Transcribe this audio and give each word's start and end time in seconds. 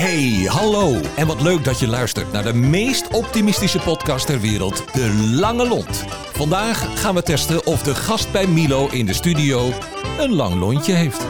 Hey, 0.00 0.44
hallo. 0.46 1.00
En 1.16 1.26
wat 1.26 1.40
leuk 1.40 1.64
dat 1.64 1.78
je 1.78 1.86
luistert 1.86 2.32
naar 2.32 2.42
de 2.42 2.52
meest 2.52 3.08
optimistische 3.08 3.78
podcast 3.78 4.26
ter 4.26 4.40
wereld, 4.40 4.84
De 4.92 5.34
Lange 5.40 5.68
Lont. 5.68 6.04
Vandaag 6.32 7.00
gaan 7.00 7.14
we 7.14 7.22
testen 7.22 7.66
of 7.66 7.82
de 7.82 7.94
gast 7.94 8.32
bij 8.32 8.46
Milo 8.46 8.88
in 8.88 9.06
de 9.06 9.12
studio 9.12 9.72
een 10.18 10.34
lang 10.34 10.54
lontje 10.54 10.92
heeft. 10.92 11.26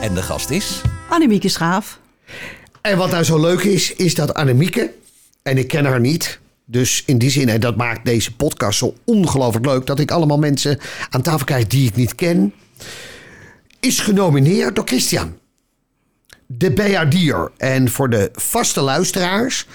En 0.00 0.14
de 0.14 0.22
gast 0.22 0.50
is... 0.50 0.80
Annemieke 1.08 1.48
Schaaf. 1.48 2.00
En 2.80 2.96
wat 2.96 3.10
nou 3.10 3.24
zo 3.24 3.40
leuk 3.40 3.60
is, 3.60 3.94
is 3.94 4.14
dat 4.14 4.34
Annemieke, 4.34 4.92
en 5.42 5.58
ik 5.58 5.68
ken 5.68 5.84
haar 5.84 6.00
niet... 6.00 6.40
Dus 6.64 7.02
in 7.06 7.18
die 7.18 7.30
zin, 7.30 7.48
en 7.48 7.60
dat 7.60 7.76
maakt 7.76 8.04
deze 8.04 8.34
podcast 8.36 8.78
zo 8.78 8.94
ongelooflijk 9.04 9.66
leuk... 9.66 9.86
dat 9.86 10.00
ik 10.00 10.10
allemaal 10.10 10.38
mensen 10.38 10.78
aan 11.10 11.22
tafel 11.22 11.44
krijg 11.44 11.66
die 11.66 11.88
ik 11.88 11.96
niet 11.96 12.14
ken... 12.14 12.54
is 13.80 14.00
genomineerd 14.00 14.74
door 14.74 14.86
Christian. 14.86 15.39
De 16.52 16.72
Bejaardier. 16.72 17.50
En 17.56 17.90
voor 17.90 18.10
de 18.10 18.30
vaste 18.32 18.80
luisteraars... 18.80 19.66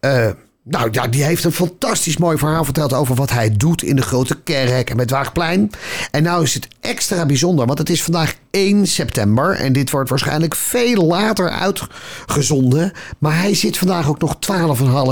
eh, 0.00 0.28
nou 0.62 0.88
ja, 0.90 1.08
die 1.08 1.24
heeft 1.24 1.44
een 1.44 1.52
fantastisch 1.52 2.16
mooi 2.16 2.38
verhaal 2.38 2.64
verteld 2.64 2.92
over 2.92 3.14
wat 3.14 3.30
hij 3.30 3.56
doet 3.56 3.82
in 3.82 3.96
de 3.96 4.02
grote 4.02 4.40
kerk 4.40 4.90
en 4.90 4.96
met 4.96 5.10
Waagplein. 5.10 5.70
En 6.10 6.22
nou 6.22 6.42
is 6.42 6.54
het 6.54 6.68
extra 6.80 7.26
bijzonder, 7.26 7.66
want 7.66 7.78
het 7.78 7.90
is 7.90 8.02
vandaag 8.02 8.34
1 8.50 8.86
september 8.86 9.54
en 9.54 9.72
dit 9.72 9.90
wordt 9.90 10.10
waarschijnlijk 10.10 10.54
veel 10.54 11.04
later 11.04 11.50
uitgezonden. 11.50 12.92
Maar 13.18 13.38
hij 13.38 13.54
zit 13.54 13.78
vandaag 13.78 14.08
ook 14.08 14.20
nog 14.20 14.36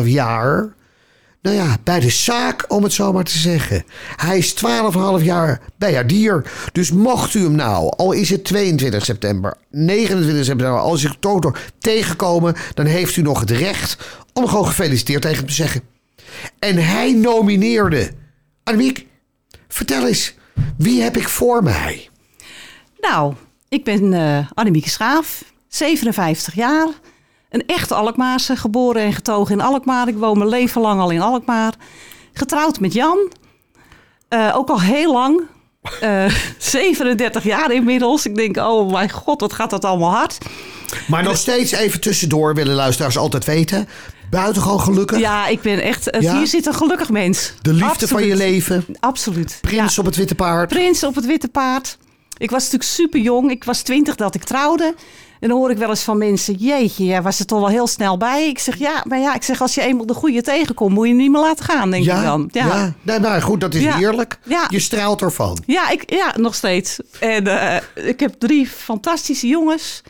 12,5 0.02 0.08
jaar 0.08 0.68
nou 1.42 1.56
ja, 1.56 1.76
bij 1.84 2.00
de 2.00 2.10
zaak, 2.10 2.64
om 2.68 2.82
het 2.82 2.92
zo 2.92 3.12
maar 3.12 3.24
te 3.24 3.38
zeggen. 3.38 3.84
Hij 4.16 4.38
is 4.38 4.54
12,5 5.18 5.24
jaar 5.24 5.60
bijaardier. 5.78 6.50
Dus 6.72 6.90
mocht 6.90 7.34
u 7.34 7.42
hem 7.42 7.54
nou, 7.54 7.92
al 7.96 8.12
is 8.12 8.30
het 8.30 8.44
22 8.44 9.04
september, 9.04 9.56
29 9.70 10.44
september, 10.44 10.80
als 10.80 11.02
u 11.02 11.10
Toto 11.20 11.52
tegenkomen, 11.78 12.54
dan 12.74 12.86
heeft 12.86 13.16
u 13.16 13.22
nog 13.22 13.40
het 13.40 13.50
recht 13.50 13.96
om 14.32 14.46
gewoon 14.48 14.66
gefeliciteerd 14.66 15.22
tegen 15.22 15.36
hem 15.36 15.46
te 15.46 15.52
zeggen. 15.52 15.82
En 16.58 16.76
hij 16.76 17.12
nomineerde. 17.12 18.10
Annemiek, 18.64 19.06
vertel 19.68 20.06
eens, 20.06 20.34
wie 20.76 21.02
heb 21.02 21.16
ik 21.16 21.28
voor 21.28 21.62
mij? 21.62 22.08
Nou, 23.00 23.34
ik 23.68 23.84
ben 23.84 24.12
eh 24.12 24.46
Annemieke 24.54 24.88
Schaaf, 24.88 25.44
57 25.68 26.54
jaar. 26.54 26.88
Een 27.50 27.62
echte 27.66 27.94
Alkmaarse, 27.94 28.56
geboren 28.56 29.02
en 29.02 29.12
getogen 29.12 29.54
in 29.54 29.60
Alkmaar. 29.64 30.08
Ik 30.08 30.16
woon 30.16 30.38
mijn 30.38 30.50
leven 30.50 30.80
lang 30.80 31.00
al 31.00 31.10
in 31.10 31.20
Alkmaar. 31.20 31.72
Getrouwd 32.32 32.80
met 32.80 32.92
Jan. 32.92 33.18
Eh, 34.28 34.52
ook 34.56 34.68
al 34.68 34.80
heel 34.80 35.12
lang. 35.12 35.40
Eh 36.00 36.24
37 36.58 37.44
jaar 37.44 37.72
inmiddels. 37.72 38.26
Ik 38.26 38.34
denk, 38.34 38.56
oh 38.56 38.92
mijn 38.92 39.10
god, 39.10 39.40
wat 39.40 39.52
gaat 39.52 39.70
dat 39.70 39.84
allemaal 39.84 40.10
hard. 40.10 40.38
Maar 41.06 41.22
nog 41.22 41.36
steeds 41.36 41.72
even 41.72 42.00
tussendoor 42.00 42.54
willen 42.54 42.74
luisteraars 42.74 43.18
altijd 43.18 43.44
weten. 43.44 43.88
Buitengewoon 44.30 44.80
gelukkig. 44.80 45.18
Ja, 45.18 45.46
ik 45.46 45.60
ben 45.60 45.82
echt... 45.82 46.10
eh, 46.10 46.20
Ja? 46.20 46.36
Hier 46.36 46.46
zit 46.46 46.66
een 46.66 46.74
gelukkig 46.74 47.08
mens. 47.10 47.52
De 47.62 47.72
liefde 47.72 48.08
van 48.08 48.24
je 48.26 48.36
leven. 48.36 48.84
Absoluut. 49.00 49.58
Prins 49.60 49.94
Ja. 49.94 50.00
op 50.00 50.06
het 50.06 50.16
witte 50.16 50.34
paard. 50.34 50.68
Prins 50.68 51.04
op 51.04 51.14
het 51.14 51.26
witte 51.26 51.48
paard. 51.48 51.98
Ik 52.38 52.50
was 52.50 52.62
natuurlijk 52.62 52.90
super 52.90 53.20
jong. 53.20 53.50
Ik 53.50 53.64
was 53.64 53.82
twintig 53.82 54.14
dat 54.14 54.34
ik 54.34 54.44
trouwde. 54.44 54.94
En 55.40 55.48
dan 55.48 55.58
hoor 55.58 55.70
ik 55.70 55.78
wel 55.78 55.88
eens 55.88 56.02
van 56.02 56.18
mensen: 56.18 56.54
Jeetje, 56.54 57.04
jij 57.04 57.22
was 57.22 57.38
er 57.38 57.46
toch 57.46 57.58
wel 57.60 57.68
heel 57.68 57.86
snel 57.86 58.16
bij. 58.16 58.48
Ik 58.48 58.58
zeg 58.58 58.76
ja, 58.78 59.04
maar 59.08 59.18
ja, 59.18 59.34
ik 59.34 59.42
zeg 59.42 59.60
als 59.60 59.74
je 59.74 59.80
eenmaal 59.82 60.06
de 60.06 60.14
goede 60.14 60.42
tegenkomt, 60.42 60.94
moet 60.94 61.04
je 61.06 61.12
hem 61.12 61.20
niet 61.22 61.30
meer 61.30 61.40
laten 61.40 61.64
gaan, 61.64 61.90
denk 61.90 62.02
ik 62.02 62.08
Ja, 62.10 62.22
dan. 62.22 62.48
ja. 62.52 62.66
Ja. 62.66 62.92
Nee, 63.02 63.20
maar 63.20 63.42
goed, 63.42 63.60
dat 63.60 63.74
is 63.74 63.82
Ja. 63.82 63.96
heerlijk. 63.96 64.38
Ja. 64.44 64.66
Je 64.68 64.80
straalt 64.80 65.22
ervan. 65.22 65.62
Ja, 65.66 65.90
ik, 65.90 66.02
ja, 66.12 66.34
nog 66.36 66.54
steeds. 66.54 66.98
En 67.20 67.46
eh, 67.46 68.06
ik 68.08 68.20
heb 68.20 68.34
drie 68.38 68.66
fantastische 68.66 69.46
jongens. 69.46 70.02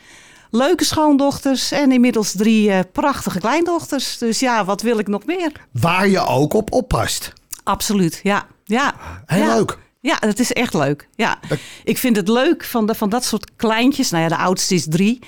Leuke 0.53 0.83
schoondochters 0.85 1.71
en 1.71 1.91
inmiddels 1.91 2.31
drie 2.31 2.71
eh, 2.71 2.79
prachtige 2.91 3.39
kleindochters. 3.39 4.17
Dus 4.17 4.39
ja, 4.39 4.65
wat 4.65 4.81
wil 4.81 4.99
ik 4.99 5.07
nog 5.07 5.25
meer? 5.25 5.51
Waar 5.71 6.07
je 6.07 6.25
ook 6.25 6.53
op 6.53 6.71
oppast. 6.73 7.33
Absoluut, 7.63 8.19
ja. 8.23 8.45
ja. 8.63 8.93
Heel 9.25 9.43
Ja. 9.45 9.55
leuk. 9.55 9.77
Ja, 10.01 10.17
het 10.19 10.39
is 10.39 10.53
echt 10.53 10.73
leuk. 10.73 11.07
Ja. 11.15 11.39
Ik 11.83 11.97
vind 11.97 12.15
het 12.15 12.27
leuk 12.27 12.63
van, 12.63 12.85
de, 12.85 12.95
van 12.95 13.09
dat 13.09 13.23
soort 13.23 13.51
kleintjes. 13.55 14.09
Nou 14.09 14.23
ja, 14.23 14.29
de 14.29 14.37
oudste 14.37 14.75
is 14.75 14.85
drie. 14.89 15.19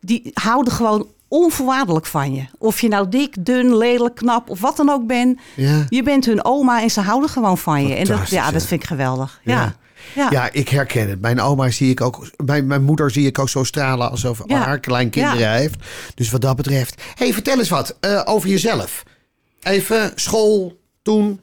Die 0.00 0.30
houden 0.34 0.72
gewoon 0.72 1.06
onvoorwaardelijk 1.28 2.06
van 2.06 2.34
je. 2.34 2.44
Of 2.58 2.80
je 2.80 2.88
nou 2.88 3.08
dik, 3.08 3.44
dun, 3.44 3.76
lelijk, 3.76 4.14
knap 4.14 4.50
of 4.50 4.60
wat 4.60 4.76
dan 4.76 4.90
ook 4.90 5.06
bent. 5.06 5.40
Ja. 5.56 5.84
Je 5.88 6.02
bent 6.02 6.24
hun 6.24 6.44
oma 6.44 6.82
en 6.82 6.90
ze 6.90 7.00
houden 7.00 7.30
gewoon 7.30 7.58
van 7.58 7.86
je. 7.86 7.94
En 7.94 8.04
dat, 8.04 8.30
ja, 8.30 8.50
dat 8.50 8.64
vind 8.66 8.82
ik 8.82 8.86
geweldig. 8.88 9.40
Ja. 9.44 9.52
Ja. 9.52 9.74
Ja. 10.14 10.26
Ja, 10.30 10.48
ik 10.52 10.68
herken 10.68 11.08
het. 11.10 11.20
Mijn 11.20 11.40
oma 11.40 11.70
zie 11.70 11.90
ik 11.90 12.00
ook. 12.00 12.30
Mijn, 12.44 12.66
mijn 12.66 12.82
moeder 12.82 13.10
zie 13.10 13.26
ik 13.26 13.38
ook 13.38 13.48
zo 13.48 13.64
stralen 13.64 14.10
alsof 14.10 14.40
Ja. 14.46 14.58
haar 14.58 14.80
kleinkinderen 14.80 15.38
Ja. 15.38 15.52
heeft. 15.52 15.74
Dus 16.14 16.30
wat 16.30 16.40
dat 16.40 16.56
betreft. 16.56 17.02
hey, 17.14 17.32
vertel 17.32 17.58
eens 17.58 17.68
wat 17.68 17.96
eh, 18.00 18.22
over 18.24 18.48
jezelf. 18.48 19.02
Even 19.62 20.12
school, 20.14 20.80
toen, 21.02 21.40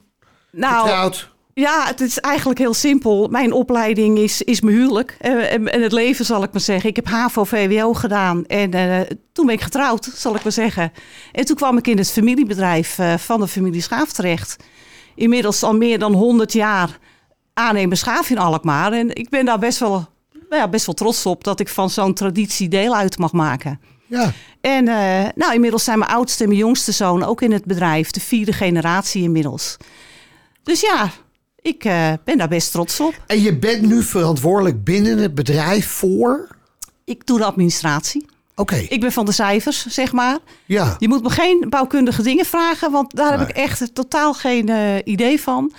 Nou, 0.52 0.82
getrouwd. 0.86 1.30
Ja, 1.60 1.86
het 1.86 2.00
is 2.00 2.18
eigenlijk 2.18 2.58
heel 2.58 2.74
simpel. 2.74 3.28
Mijn 3.28 3.52
opleiding 3.52 4.18
is, 4.18 4.42
is 4.42 4.60
mijn 4.60 4.76
huwelijk. 4.76 5.16
Eh, 5.18 5.52
En, 5.52 5.72
en 5.72 5.82
het 5.82 5.92
leven, 5.92 6.24
zal 6.24 6.42
ik 6.42 6.52
maar 6.52 6.60
zeggen. 6.60 6.88
Ik 6.90 6.96
heb 6.96 7.06
HAVO-VWO 7.06 7.94
gedaan. 7.94 8.46
En 8.46 8.72
eh, 8.72 9.00
toen 9.32 9.46
ben 9.46 9.54
ik 9.54 9.60
getrouwd, 9.60 10.10
zal 10.14 10.34
ik 10.34 10.42
maar 10.42 10.52
zeggen. 10.52 10.92
En 11.32 11.44
toen 11.44 11.56
kwam 11.56 11.78
ik 11.78 11.86
in 11.86 11.98
het 11.98 12.10
familiebedrijf 12.10 12.98
eh, 12.98 13.14
van 13.16 13.40
de 13.40 13.48
familie 13.48 13.80
Schaaf 13.80 14.12
terecht. 14.12 14.56
Inmiddels 15.14 15.62
al 15.62 15.76
meer 15.76 15.98
dan 15.98 16.12
100 16.12 16.52
jaar 16.52 16.98
aannemer 17.54 17.96
Schaaf 17.96 18.30
in 18.30 18.38
Alkmaar. 18.38 18.92
En 18.92 19.14
ik 19.14 19.28
ben 19.28 19.44
daar 19.44 19.58
best 19.58 19.78
wel, 19.78 20.08
nou 20.48 20.62
ja, 20.62 20.68
best 20.68 20.86
wel 20.86 20.94
trots 20.94 21.26
op... 21.26 21.44
dat 21.44 21.60
ik 21.60 21.68
van 21.68 21.90
zo'n 21.90 22.14
traditie 22.14 22.68
deel 22.68 22.96
uit 22.96 23.18
mag 23.18 23.32
maken. 23.32 23.80
Ja. 24.06 24.32
En 24.60 24.84
nou, 25.34 25.54
inmiddels 25.54 25.84
zijn 25.84 25.98
mijn 25.98 26.10
oudste 26.10 26.42
en 26.42 26.48
mijn 26.48 26.60
jongste 26.60 26.92
zoon 26.92 27.22
ook 27.22 27.42
in 27.42 27.52
het 27.52 27.64
bedrijf. 27.64 28.10
De 28.10 28.20
vierde 28.20 28.52
generatie 28.52 29.22
inmiddels. 29.22 29.76
Dus 30.62 30.80
ja, 30.80 31.10
ik 31.62 31.84
eh, 31.84 32.12
ben 32.24 32.38
daar 32.38 32.48
best 32.48 32.72
trots 32.72 33.00
op. 33.00 33.14
En 33.26 33.40
je 33.40 33.56
bent 33.56 33.82
nu 33.82 34.02
verantwoordelijk 34.02 34.84
binnen 34.84 35.18
het 35.18 35.34
bedrijf 35.34 35.86
voor. 35.86 36.48
Ik 37.04 37.26
doe 37.26 37.38
de 37.38 37.44
administratie. 37.44 38.26
Oké. 38.54 38.76
Ik 38.76 39.00
ben 39.00 39.12
van 39.12 39.24
de 39.24 39.32
cijfers, 39.32 39.86
zeg 39.86 40.12
maar. 40.12 40.38
Ja. 40.66 40.96
Je 40.98 41.08
moet 41.08 41.22
me 41.22 41.30
geen 41.30 41.66
bouwkundige 41.68 42.22
dingen 42.22 42.44
vragen, 42.44 42.90
want 42.90 43.16
daar 43.16 43.38
heb 43.38 43.48
ik 43.48 43.56
echt 43.56 43.94
totaal 43.94 44.34
geen 44.34 44.68
eh, 44.68 44.96
idee 45.04 45.40
van. 45.40 45.72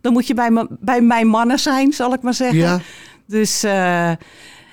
Dan 0.00 0.12
moet 0.12 0.26
je 0.26 0.34
bij, 0.34 0.50
me, 0.50 0.66
bij 0.80 1.00
mijn 1.00 1.26
mannen 1.26 1.58
zijn, 1.58 1.92
zal 1.92 2.12
ik 2.12 2.22
maar 2.22 2.34
zeggen. 2.34 2.58
Ja. 2.58 2.80
Dus, 3.26 3.62
eh, 3.62 3.72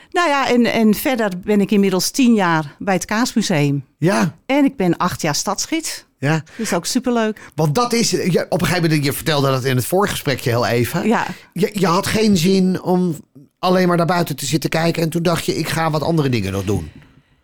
nou 0.10 0.30
ja, 0.30 0.48
en, 0.48 0.66
en 0.66 0.94
verder 0.94 1.32
ben 1.44 1.62
ik 1.62 1.72
inmiddels 1.72 2.12
tien 2.12 2.34
jaar 2.34 2.76
bij 2.80 2.94
het 2.94 3.06
Kaasmuseum. 3.06 3.86
Ja. 3.98 4.36
En 4.46 4.66
ik 4.66 4.76
ben 4.76 4.98
acht 4.98 5.22
jaar 5.22 5.36
stadsgids. 5.36 6.05
Ja. 6.18 6.34
Dat 6.34 6.44
is 6.58 6.74
ook 6.74 6.86
superleuk. 6.86 7.42
Want 7.56 7.76
dat 7.76 7.94
is. 7.94 8.10
Ja, 8.12 8.46
op 8.50 8.62
een 8.62 8.68
gegeven 8.68 8.90
moment, 8.90 9.06
je 9.06 9.14
vertelde 9.14 9.48
dat 9.50 9.64
in 9.64 9.76
het 9.76 9.86
voorgesprekje 9.86 10.50
heel 10.50 10.66
even. 10.66 11.08
Ja. 11.08 11.26
Je, 11.54 11.70
je 11.74 11.88
had 11.88 12.08
geen 12.08 12.38
zin 12.38 12.82
om 12.82 13.16
alleen 13.60 13.88
maar 13.88 13.98
naar 13.98 14.06
buiten 14.06 14.36
te 14.36 14.46
zitten 14.46 14.70
kijken. 14.70 15.04
En 15.04 15.10
toen 15.10 15.24
dacht 15.24 15.46
je, 15.46 15.56
ik 15.58 15.68
ga 15.70 15.90
wat 15.92 16.02
andere 16.02 16.30
dingen 16.30 16.52
nog 16.52 16.64
doen. 16.64 16.92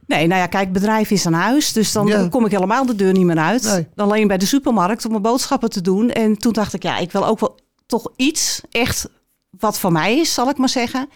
Nee, 0.08 0.28
nou 0.28 0.42
ja, 0.42 0.48
kijk, 0.48 0.72
bedrijf 0.72 1.12
is 1.12 1.26
aan 1.26 1.34
huis. 1.34 1.74
Dus 1.74 1.92
dan 1.92 2.08
Ja. 2.08 2.28
kom 2.28 2.46
ik 2.46 2.52
helemaal 2.52 2.86
de 2.86 2.96
deur 2.96 3.14
niet 3.14 3.26
meer 3.26 3.38
uit. 3.38 3.64
Nee. 3.64 3.88
Alleen 3.96 4.28
bij 4.28 4.38
de 4.38 4.46
supermarkt 4.46 5.06
om 5.06 5.12
mijn 5.12 5.24
boodschappen 5.24 5.70
te 5.70 5.82
doen. 5.82 6.10
En 6.10 6.38
toen 6.38 6.54
dacht 6.54 6.74
ik, 6.74 6.84
ja, 6.84 6.98
ik 6.98 7.12
wil 7.12 7.26
ook 7.26 7.40
wel 7.40 7.60
toch 7.86 8.12
iets 8.16 8.62
echt 8.72 9.10
wat 9.50 9.80
voor 9.80 9.92
mij 9.92 10.18
is, 10.20 10.34
zal 10.34 10.50
ik 10.50 10.58
maar 10.58 10.70
zeggen. 10.70 11.10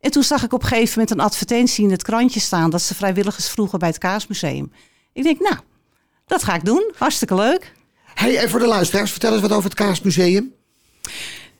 En 0.00 0.10
toen 0.10 0.22
zag 0.22 0.42
ik 0.44 0.52
op 0.52 0.62
een 0.62 0.68
gegeven 0.68 0.92
moment 0.98 1.10
een 1.10 1.24
advertentie 1.24 1.84
in 1.84 1.90
het 1.90 2.02
krantje 2.02 2.40
staan... 2.40 2.70
dat 2.70 2.82
ze 2.82 2.94
vrijwilligers 2.94 3.48
vroegen 3.48 3.78
bij 3.78 3.88
het 3.88 3.98
Kaasmuseum. 3.98 4.72
Ik 5.12 5.22
denk, 5.22 5.40
nou, 5.40 5.54
dat 6.30 6.44
ga 6.44 6.54
ik 6.54 6.64
doen. 6.64 6.92
Hartstikke 6.96 7.34
leuk. 7.34 7.72
Hey, 8.14 8.38
en 8.38 8.50
voor 8.50 8.58
de 8.58 8.66
luisteraars, 8.66 9.10
vertel 9.10 9.32
eens 9.32 9.40
wat 9.40 9.52
over 9.52 9.64
het 9.64 9.74
Kaasmuseum. 9.74 10.52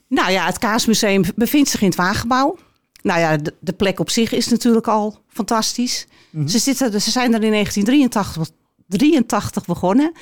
Nou 0.08 0.30
ja, 0.30 0.46
het 0.46 0.58
Kaasmuseum 0.58 1.24
bevindt 1.34 1.68
zich 1.68 1.80
in 1.80 1.86
het 1.86 1.96
Wagenbouw. 1.96 2.56
Nou 3.02 3.20
ja, 3.20 3.36
de, 3.36 3.54
de 3.60 3.72
plek 3.72 4.00
op 4.00 4.10
zich 4.10 4.32
is 4.32 4.48
natuurlijk 4.48 4.88
al 4.88 5.18
fantastisch. 5.28 6.06
ze, 6.46 6.58
zitten, 6.58 7.00
ze 7.00 7.10
zijn 7.10 7.34
er 7.34 7.42
in 7.42 7.50
1983 7.50 8.56
83 8.86 9.64
begonnen. 9.64 10.12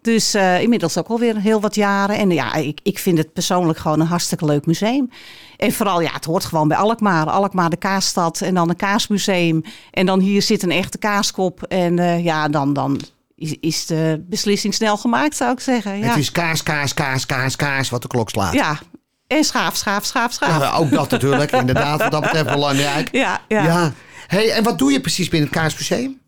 Dus 0.00 0.34
eh, 0.34 0.62
inmiddels 0.62 0.98
ook 0.98 1.08
alweer 1.08 1.40
heel 1.40 1.60
wat 1.60 1.74
jaren. 1.74 2.16
En 2.16 2.30
ja, 2.30 2.54
ik, 2.54 2.80
ik 2.82 2.98
vind 2.98 3.18
het 3.18 3.32
persoonlijk 3.32 3.78
gewoon 3.78 4.00
een 4.00 4.06
hartstikke 4.06 4.44
leuk 4.44 4.66
museum. 4.66 5.10
En 5.56 5.72
vooral, 5.72 6.00
ja, 6.00 6.12
het 6.12 6.24
hoort 6.24 6.44
gewoon 6.44 6.68
bij 6.68 6.76
Alkmaar. 6.76 7.30
Alkmaar 7.30 7.70
de 7.70 7.76
kaasstad 7.76 8.40
en 8.40 8.54
dan 8.54 8.68
een 8.68 8.76
kaasmuseum. 8.76 9.62
En 9.90 10.06
dan 10.06 10.20
hier 10.20 10.42
zit 10.42 10.62
een 10.62 10.70
echte 10.70 10.98
kaaskop. 10.98 11.62
En 11.62 11.98
eh, 11.98 12.24
ja, 12.24 12.48
dan, 12.48 12.72
dan 12.72 13.00
is, 13.36 13.56
is 13.60 13.86
de 13.86 14.24
beslissing 14.28 14.74
snel 14.74 14.96
gemaakt, 14.96 15.36
zou 15.36 15.52
ik 15.52 15.60
zeggen. 15.60 15.98
Ja, 15.98 16.06
Het 16.06 16.16
is 16.16 16.32
kaas, 16.32 16.62
kaas, 16.62 16.94
kaas, 16.94 17.26
kaas, 17.26 17.56
kaas, 17.56 17.90
wat 17.90 18.02
de 18.02 18.08
klok 18.08 18.30
slaat. 18.30 18.52
ja. 18.52 18.78
en 19.26 19.44
schaaf, 19.44 19.76
schaaf, 19.76 20.04
schaaf, 20.04 20.32
schaaf. 20.32 20.62
Ja, 20.62 20.72
ook 20.72 20.90
dat 20.90 21.10
natuurlijk, 21.10 21.52
inderdaad, 21.52 21.98
wat 22.00 22.10
dat 22.10 22.20
betreft 22.20 22.50
belangrijk. 22.50 23.08
Ja, 23.12 23.40
ja. 23.48 23.64
Ja. 23.64 23.92
Hey, 24.26 24.50
en 24.50 24.62
wat 24.62 24.78
doe 24.78 24.92
je 24.92 25.00
precies 25.00 25.28
binnen 25.28 25.48
het 25.48 25.58
Kaasmuseum? 25.58 26.20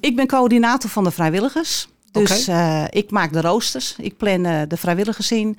Ik 0.00 0.16
ben 0.16 0.26
coördinator 0.26 0.90
van 0.90 1.04
de 1.04 1.10
vrijwilligers. 1.10 1.88
Dus 2.12 2.48
eh, 2.48 2.84
ik 2.90 3.10
maak 3.10 3.32
de 3.32 3.40
roosters. 3.40 3.94
Ik 3.98 4.16
plan 4.16 4.44
eh, 4.44 4.62
de 4.68 4.76
vrijwilligers 4.76 5.30
in. 5.32 5.58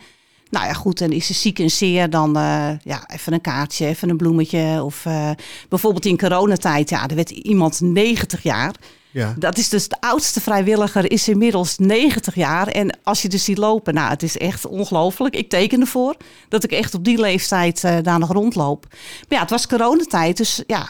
Nou 0.50 0.66
ja, 0.66 0.74
goed, 0.74 1.02
en 1.02 1.12
is 1.12 1.26
ze 1.26 1.34
ziek 1.34 1.60
en 1.60 1.70
zeer, 1.70 2.10
dan 2.10 2.36
eh, 2.38 2.70
ja, 2.84 3.04
even 3.08 3.34
een 3.34 3.42
kaartje, 3.42 3.86
even 3.86 4.10
een 4.10 4.18
bloemetje. 4.18 4.84
Of 4.84 5.06
eh, 5.06 5.30
bijvoorbeeld 5.70 6.06
in 6.06 6.18
coronatijd, 6.18 6.90
ja, 6.90 7.08
er 7.08 7.16
werd 7.16 7.30
iemand 7.30 7.82
90 7.82 8.44
jaar. 8.44 8.74
Ja. 9.12 9.36
Dat 9.38 9.58
is 9.58 9.70
dus 9.70 9.88
de 9.88 9.98
oudste 10.00 10.42
vrijwilliger, 10.42 11.12
is 11.12 11.28
inmiddels 11.28 11.78
90 11.78 12.36
jaar. 12.36 12.68
En 12.68 12.98
als 13.04 13.22
je 13.22 13.30
dus 13.30 13.44
ziet 13.44 13.58
lopen, 13.58 13.94
nou, 13.94 14.10
het 14.10 14.24
is 14.24 14.38
echt 14.38 14.66
ongelooflijk. 14.66 15.36
Ik 15.36 15.50
teken 15.50 15.82
ervoor 15.82 16.16
dat 16.50 16.64
ik 16.64 16.72
echt 16.72 16.94
op 16.94 17.04
die 17.04 17.20
leeftijd 17.20 17.84
eh, 17.84 17.98
daar 18.02 18.20
nog 18.20 18.32
rondloop. 18.32 18.86
Maar 18.90 19.38
ja, 19.38 19.40
het 19.40 19.50
was 19.50 19.68
coronatijd, 19.68 20.38
dus 20.38 20.64
ja, 20.68 20.90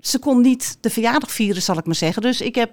ze 0.00 0.18
kon 0.18 0.40
niet 0.40 0.76
de 0.80 0.90
verjaardag 0.90 1.32
vieren, 1.32 1.62
zal 1.62 1.78
ik 1.78 1.86
maar 1.86 1.94
zeggen. 1.94 2.22
Dus 2.22 2.40
ik 2.40 2.54
heb 2.54 2.70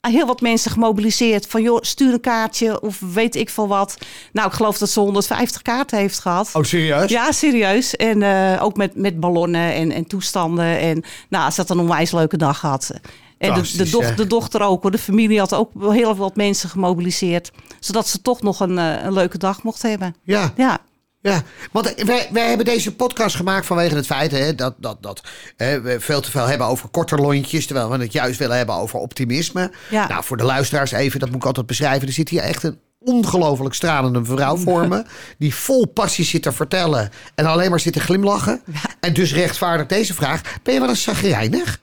heel 0.00 0.26
wat 0.26 0.40
mensen 0.40 0.70
gemobiliseerd 0.70 1.46
van, 1.46 1.62
joh, 1.62 1.78
stuur 1.80 2.12
een 2.12 2.20
kaartje 2.20 2.80
of 2.80 3.00
weet 3.00 3.34
ik 3.34 3.50
veel 3.50 3.68
wat. 3.68 3.98
Nou, 4.32 4.48
ik 4.48 4.54
geloof 4.54 4.78
dat 4.78 4.90
ze 4.90 5.00
150 5.00 5.62
kaarten 5.62 5.98
heeft 5.98 6.18
gehad. 6.18 6.50
Oh, 6.52 6.62
serieus? 6.62 7.10
Ja, 7.10 7.32
serieus. 7.32 7.96
En 7.96 8.22
eh, 8.22 8.62
ook 8.62 8.76
met, 8.76 8.94
met 8.94 9.20
ballonnen 9.20 9.74
en, 9.74 9.90
en 9.92 10.06
toestanden. 10.06 10.78
En 10.78 11.04
nou, 11.28 11.50
ze 11.50 11.60
had 11.60 11.70
een 11.70 11.78
onwijs 11.78 12.12
leuke 12.12 12.36
dag 12.36 12.58
gehad. 12.58 12.90
En 13.38 13.54
de, 13.54 13.76
de, 13.76 13.90
doch- 13.90 14.14
de 14.14 14.26
dochter 14.26 14.62
ook 14.62 14.82
hoor. 14.82 14.90
De 14.90 14.98
familie 14.98 15.38
had 15.38 15.54
ook 15.54 15.70
heel 15.92 16.16
wat 16.16 16.36
mensen 16.36 16.68
gemobiliseerd. 16.68 17.50
Zodat 17.80 18.08
ze 18.08 18.22
toch 18.22 18.42
nog 18.42 18.60
een, 18.60 18.78
eh, 18.78 19.04
een 19.04 19.12
leuke 19.12 19.38
dag 19.38 19.62
mocht 19.62 19.82
hebben. 19.82 20.14
Ja. 20.22 20.52
Ja, 20.56 20.78
Ja, 21.20 21.42
want 21.72 21.94
wij, 22.04 22.28
wij 22.32 22.48
hebben 22.48 22.66
deze 22.66 22.94
podcast 22.94 23.36
gemaakt 23.36 23.66
vanwege 23.66 23.94
het 23.94 24.06
feit 24.06 24.30
hè, 24.30 24.54
dat, 24.54 24.74
dat, 24.78 25.02
dat 25.02 25.20
hè, 25.56 25.80
we 25.80 26.00
veel 26.00 26.20
te 26.20 26.30
veel 26.30 26.46
hebben 26.46 26.66
over 26.66 26.88
korte 26.88 27.16
lontjes. 27.16 27.66
Terwijl 27.66 27.90
we 27.90 27.96
het 27.98 28.12
juist 28.12 28.38
willen 28.38 28.56
hebben 28.56 28.74
over 28.74 28.98
optimisme. 28.98 29.72
Ja. 29.90 30.08
Nou, 30.08 30.24
voor 30.24 30.36
de 30.36 30.44
luisteraars 30.44 30.92
even, 30.92 31.20
dat 31.20 31.28
moet 31.28 31.38
ik 31.38 31.46
altijd 31.46 31.66
beschrijven. 31.66 32.06
Er 32.06 32.12
zit 32.14 32.28
hier 32.28 32.40
echt 32.42 32.62
een 32.62 32.78
ongelooflijk 32.98 33.74
stralende 33.74 34.24
vrouw 34.24 34.56
voor 34.56 34.88
me. 34.88 35.04
Die 35.38 35.54
vol 35.54 35.86
passie 35.86 36.24
zit 36.24 36.42
te 36.42 36.52
vertellen 36.52 37.10
en 37.34 37.46
alleen 37.46 37.70
maar 37.70 37.80
zit 37.80 37.92
te 37.92 38.00
glimlachen. 38.00 38.62
En 39.00 39.12
dus 39.14 39.34
rechtvaardigt 39.34 39.88
deze 39.88 40.14
vraag. 40.14 40.40
Ben 40.62 40.74
je 40.74 40.80
wel 40.80 40.88
eens 40.88 41.04
chagrijnig? 41.04 41.80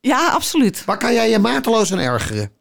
Ja 0.00 0.28
absoluut. 0.28 0.84
Waar 0.84 0.98
kan 0.98 1.12
jij 1.12 1.30
je 1.30 1.38
mateloos 1.38 1.92
aan 1.92 1.98
ergeren? 1.98 2.52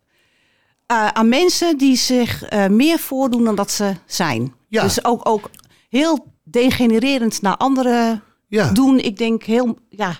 Eh, 0.85 1.07
aan 1.07 1.29
mensen 1.29 1.77
die 1.77 1.95
zich 1.95 2.43
eh, 2.43 2.65
meer 2.67 2.99
voordoen 2.99 3.43
dan 3.43 3.55
dat 3.55 3.71
ze 3.71 3.93
zijn. 4.05 4.53
Ja. 4.67 4.83
Dus 4.83 5.05
ook, 5.05 5.27
ook 5.29 5.49
heel 5.89 6.25
degenererend 6.43 7.41
naar 7.41 7.57
anderen 7.57 8.23
Ja. 8.47 8.69
doen. 8.71 8.99
Ik 8.99 9.17
denk 9.17 9.43
heel, 9.43 9.77
ja, 9.89 10.15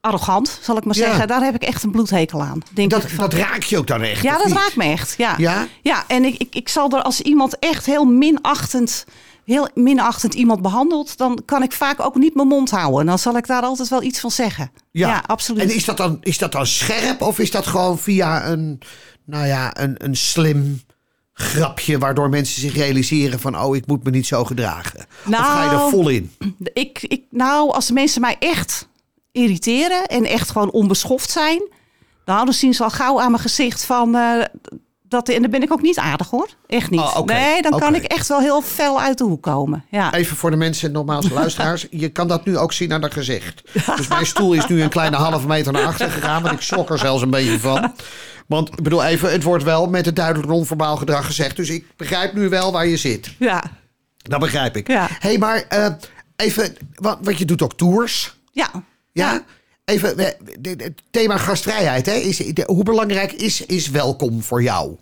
arrogant 0.00 0.58
zal 0.62 0.76
ik 0.76 0.84
maar 0.84 0.96
Ja. 0.96 1.04
zeggen. 1.06 1.28
Daar 1.28 1.42
heb 1.42 1.54
ik 1.54 1.62
echt 1.62 1.82
een 1.82 1.90
bloedhekel 1.90 2.42
aan. 2.42 2.62
Denk 2.72 2.90
Dat, 2.90 3.04
dat 3.16 3.32
raak 3.32 3.62
je 3.62 3.78
ook 3.78 3.86
dan 3.86 4.02
echt? 4.02 4.22
Ja, 4.22 4.36
dat 4.36 4.46
niet? 4.46 4.54
raakt 4.56 4.76
me 4.76 4.84
echt. 4.84 5.14
Ja, 5.16 5.34
Ja? 5.36 5.66
ja 5.82 6.04
en 6.06 6.24
ik, 6.24 6.34
ik, 6.38 6.54
ik 6.54 6.68
zal 6.68 6.90
er 6.90 7.02
als 7.02 7.20
iemand 7.20 7.58
echt 7.58 7.86
heel 7.86 8.04
minachtend, 8.04 9.04
heel 9.48 9.68
minachtend 9.74 10.34
iemand 10.34 10.62
behandelt, 10.62 11.16
dan 11.16 11.42
kan 11.44 11.62
ik 11.62 11.72
vaak 11.72 12.00
ook 12.00 12.14
niet 12.14 12.34
mijn 12.34 12.48
mond 12.48 12.70
houden. 12.70 13.06
Dan 13.06 13.18
zal 13.18 13.36
ik 13.36 13.46
daar 13.46 13.62
altijd 13.62 13.88
wel 13.88 14.02
iets 14.02 14.20
van 14.20 14.30
zeggen. 14.30 14.70
Ja, 14.90 15.22
absoluut. 15.26 15.62
En 15.62 15.74
is 15.74 15.84
dat, 15.84 15.96
dan, 15.96 16.18
is 16.20 16.38
dat 16.38 16.52
dan 16.52 16.66
scherp 16.66 17.22
of 17.22 17.38
is 17.38 17.50
dat 17.50 17.66
gewoon 17.66 17.98
via 17.98 18.46
een, 18.46 18.78
nou 19.24 19.46
ja, 19.46 19.78
een, 19.80 19.94
een 20.04 20.16
slim 20.16 20.80
grapje 21.32 21.98
waardoor 21.98 22.28
mensen 22.28 22.60
zich 22.60 22.74
realiseren 22.74 23.40
van 23.40 23.58
oh, 23.60 23.76
ik 23.76 23.86
moet 23.86 24.04
me 24.04 24.10
niet 24.10 24.26
zo 24.26 24.44
gedragen? 24.44 24.98
of 25.26 25.34
ga 25.36 25.62
je 25.64 25.68
er 25.70 25.76
Nou, 25.76 25.90
vol 25.90 26.08
in? 26.08 26.32
ik, 26.72 27.02
ik, 27.02 27.22
nou, 27.30 27.70
als 27.72 27.86
de 27.86 27.92
mensen 27.92 28.20
mij 28.20 28.36
echt 28.38 28.88
irriteren 29.32 30.06
en 30.06 30.24
echt 30.24 30.50
gewoon 30.50 30.70
onbeschoft 30.70 31.30
zijn, 31.30 31.62
nou, 32.24 32.44
dan 32.44 32.54
zien 32.54 32.74
ze 32.74 32.82
al 32.82 32.90
gauw 32.90 33.20
aan 33.20 33.30
mijn 33.30 33.42
gezicht 33.42 33.84
van. 33.84 34.14
eh, 34.14 34.44
dat, 35.08 35.28
en 35.28 35.42
dan 35.42 35.50
ben 35.50 35.62
ik 35.62 35.72
ook 35.72 35.82
niet 35.82 35.98
aardig 35.98 36.30
hoor. 36.30 36.48
Echt 36.66 36.90
niet. 36.90 37.00
Oh. 37.00 37.24
Nee, 37.24 37.62
dan 37.62 37.78
kan 37.78 37.94
ik 37.94 38.04
echt 38.04 38.28
wel 38.28 38.40
heel 38.40 38.62
fel 38.62 39.00
uit 39.00 39.18
de 39.18 39.24
hoek 39.24 39.42
komen. 39.42 39.84
Ja. 39.90 40.14
Even 40.14 40.36
voor 40.36 40.50
de 40.50 40.56
mensen, 40.56 40.92
nogmaals, 40.92 41.30
luisteraars. 41.30 41.86
Je 42.04 42.08
kan 42.08 42.28
dat 42.28 42.44
nu 42.44 42.58
ook 42.58 42.72
zien 42.72 42.92
aan 42.92 43.00
haar 43.00 43.12
gezicht. 43.12 43.62
Dus 43.96 44.08
mijn 44.08 44.26
stoel 44.36 44.52
is 44.52 44.66
nu 44.66 44.82
een 44.82 44.88
kleine 44.88 45.16
halve 45.16 45.46
meter 45.46 45.72
naar 45.72 45.84
achter 45.84 46.10
gegaan. 46.10 46.42
Want 46.42 46.54
ik 46.54 46.60
schrok 46.60 46.90
er 46.90 46.98
zelfs 46.98 47.22
een 47.22 47.30
beetje 47.30 47.58
van. 47.58 47.92
Want 48.46 48.68
ik 48.68 48.82
bedoel 48.82 49.04
even, 49.04 49.32
het 49.32 49.42
wordt 49.42 49.64
wel 49.64 49.86
met 49.86 50.06
het 50.06 50.16
duidelijk 50.16 50.48
non-verbaal 50.48 50.96
gedrag 50.96 51.26
gezegd. 51.26 51.56
Dus 51.56 51.68
ik 51.68 51.86
begrijp 51.96 52.34
nu 52.34 52.48
wel 52.48 52.72
waar 52.72 52.86
je 52.86 52.96
zit. 52.96 53.34
Ja. 53.38 53.64
Dat 54.16 54.40
begrijp 54.40 54.76
ik. 54.76 54.86
Ja. 54.86 55.06
hey, 55.10 55.38
maar 55.38 55.64
eh, 55.68 55.86
even, 56.36 56.76
want, 56.94 57.18
want 57.24 57.38
je 57.38 57.44
doet 57.44 57.62
ook 57.62 57.76
tours. 57.76 58.36
Ja. 58.52 58.70
Ja? 59.12 59.42
Even, 59.88 60.18
eh, 60.18 60.26
het 60.62 61.02
thema 61.10 61.36
gastvrijheid. 61.36 62.06
Hè? 62.06 62.12
Is, 62.12 62.36
de- 62.36 62.64
hoe 62.66 62.82
belangrijk 62.82 63.32
is, 63.32 63.66
is 63.66 63.90
welkom 63.90 64.42
voor 64.42 64.62
jou? 64.62 64.96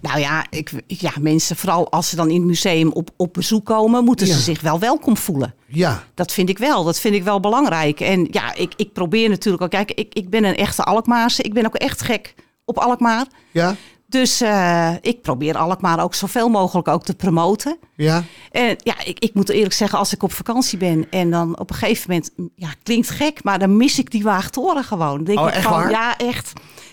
Nou 0.00 0.18
ja, 0.20 0.46
ik, 0.50 0.70
ja, 0.86 1.12
mensen, 1.20 1.56
vooral 1.56 1.90
als 1.90 2.08
ze 2.08 2.16
dan 2.16 2.28
in 2.28 2.34
het 2.36 2.44
museum 2.46 2.92
op, 2.92 3.10
op 3.16 3.32
bezoek 3.34 3.64
komen, 3.64 4.04
moeten 4.04 4.26
Ja. 4.26 4.34
ze 4.34 4.40
zich 4.40 4.60
wel 4.60 4.78
welkom 4.78 5.16
voelen. 5.16 5.54
Ja. 5.66 6.04
Dat 6.14 6.32
vind 6.32 6.48
ik 6.48 6.58
wel. 6.58 6.84
Dat 6.84 6.98
vind 7.00 7.14
ik 7.14 7.22
wel 7.22 7.40
belangrijk. 7.40 8.00
En 8.00 8.28
ja, 8.30 8.54
ik, 8.54 8.72
ik 8.76 8.92
probeer 8.92 9.28
natuurlijk 9.28 9.62
ook. 9.62 9.70
Kijk, 9.70 9.92
ik, 9.92 10.14
ik 10.14 10.30
ben 10.30 10.44
een 10.44 10.56
echte 10.56 10.82
Alkmaarse. 10.82 11.42
Ik 11.42 11.54
ben 11.54 11.66
ook 11.66 11.74
echt 11.74 12.02
gek 12.02 12.34
op 12.64 12.78
Alkmaar. 12.78 13.26
Ja? 13.50 13.76
Dus 14.08 14.40
eh, 14.40 14.92
ik 15.00 15.22
probeer 15.22 15.56
Alkmaar 15.56 16.02
ook 16.02 16.14
zoveel 16.14 16.48
mogelijk 16.48 16.88
ook 16.88 17.04
te 17.04 17.14
promoten. 17.14 17.78
Ja? 17.96 18.24
En 18.50 18.76
ja, 18.78 19.04
ik, 19.04 19.18
ik 19.18 19.34
moet 19.34 19.48
eerlijk 19.48 19.74
zeggen, 19.74 19.98
als 19.98 20.12
ik 20.12 20.22
op 20.22 20.32
vakantie 20.32 20.78
ben 20.78 21.06
en 21.10 21.30
dan 21.30 21.58
op 21.58 21.70
een 21.70 21.76
gegeven 21.76 22.04
moment, 22.10 22.30
ja, 22.54 22.68
klinkt 22.82 23.10
gek, 23.10 23.44
maar 23.44 23.58
dan 23.58 23.76
mis 23.76 23.98
ik 23.98 24.10
die 24.10 24.22
Waagtoren 24.22 24.84
gewoon. 24.84 25.14
Dan 25.16 25.24
Denk 25.24 25.38
Oh, 25.38 25.48
ik 25.48 25.54
echt 25.54 25.62
van, 25.62 25.72
waar? 25.72 25.90
Ja, 25.90 26.16
echt. 26.16 26.52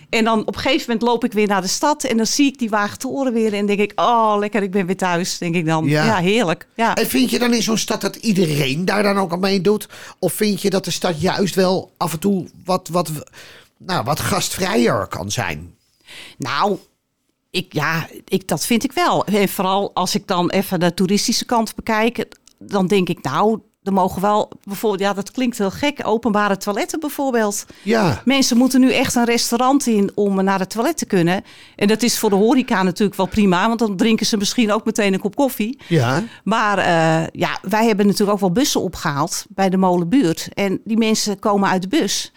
En 0.09 0.23
dan 0.23 0.39
op 0.45 0.55
een 0.55 0.61
gegeven 0.61 0.85
moment 0.87 1.01
loop 1.01 1.23
ik 1.23 1.33
weer 1.33 1.47
naar 1.47 1.61
de 1.61 1.67
stad 1.67 2.03
en 2.03 2.17
dan 2.17 2.25
zie 2.25 2.45
ik 2.47 2.59
die 2.59 2.69
Waagtoren 2.69 3.33
weer 3.33 3.53
en 3.53 3.65
denk 3.65 3.79
ik, 3.79 3.91
oh 3.95 4.35
lekker, 4.39 4.63
ik 4.63 4.71
ben 4.71 4.85
weer 4.85 4.97
thuis. 4.97 5.37
Denk 5.37 5.55
ik 5.55 5.65
dan, 5.65 5.85
Ja. 5.85 6.05
ja, 6.05 6.17
heerlijk. 6.17 6.67
Ja. 6.75 6.95
En 6.95 7.07
vind 7.07 7.29
je 7.29 7.39
dan 7.39 7.53
in 7.53 7.63
zo'n 7.63 7.77
stad 7.77 8.01
dat 8.01 8.15
iedereen 8.15 8.85
daar 8.85 9.03
dan 9.03 9.17
ook 9.17 9.31
aan 9.31 9.39
meedoet? 9.39 9.87
Of 10.19 10.33
vind 10.33 10.61
je 10.61 10.69
dat 10.69 10.85
de 10.85 10.91
stad 10.91 11.21
juist 11.21 11.55
wel 11.55 11.91
af 11.97 12.13
en 12.13 12.19
toe 12.19 12.47
wat, 12.65 12.87
wat, 12.91 13.11
nou, 13.77 14.03
wat 14.03 14.19
gastvrijer 14.19 15.07
kan 15.07 15.31
zijn? 15.31 15.75
Nou, 16.37 16.77
ik, 17.53 17.73
ja, 17.73 18.07
ik, 18.27 18.47
dat 18.47 18.65
vind 18.65 18.83
ik 18.83 18.91
wel. 18.91 19.25
En 19.25 19.49
vooral 19.49 19.93
als 19.93 20.15
ik 20.15 20.27
dan 20.27 20.49
even 20.49 20.79
de 20.79 20.93
toeristische 20.93 21.45
kant 21.45 21.75
bekijk, 21.75 22.25
dan 22.59 22.87
denk 22.87 23.09
ik, 23.09 23.21
nou, 23.21 23.59
er 23.83 23.93
mogen 23.93 24.21
wel 24.21 24.51
bijvoorbeeld, 24.63 25.01
ja, 25.01 25.13
dat 25.13 25.31
klinkt 25.31 25.57
heel 25.57 25.71
gek, 25.71 25.99
openbare 26.03 26.57
toiletten 26.57 26.99
bijvoorbeeld. 26.99 27.65
Ja. 27.81 28.21
Mensen 28.25 28.57
moeten 28.57 28.79
nu 28.79 28.93
echt 28.93 29.15
een 29.15 29.25
restaurant 29.25 29.87
in 29.87 30.11
om 30.15 30.43
naar 30.43 30.59
het 30.59 30.69
toilet 30.69 30.97
te 30.97 31.05
kunnen. 31.05 31.43
En 31.75 31.87
dat 31.87 32.03
is 32.03 32.19
voor 32.19 32.29
de 32.29 32.35
horeca 32.35 32.83
natuurlijk 32.83 33.17
wel 33.17 33.27
prima, 33.27 33.67
want 33.67 33.79
dan 33.79 33.97
drinken 33.97 34.25
ze 34.25 34.37
misschien 34.37 34.71
ook 34.71 34.85
meteen 34.85 35.13
een 35.13 35.19
kop 35.19 35.35
koffie. 35.35 35.79
Ja. 35.87 36.23
Maar 36.43 36.77
eh, 36.77 37.27
ja, 37.31 37.59
wij 37.61 37.85
hebben 37.85 38.05
natuurlijk 38.05 38.33
ook 38.33 38.39
wel 38.39 38.51
bussen 38.51 38.81
opgehaald 38.81 39.45
bij 39.49 39.69
de 39.69 39.77
molenbuurt. 39.77 40.49
En 40.53 40.81
die 40.83 40.97
mensen 40.97 41.39
komen 41.39 41.69
uit 41.69 41.81
de 41.81 41.87
bus 41.87 42.31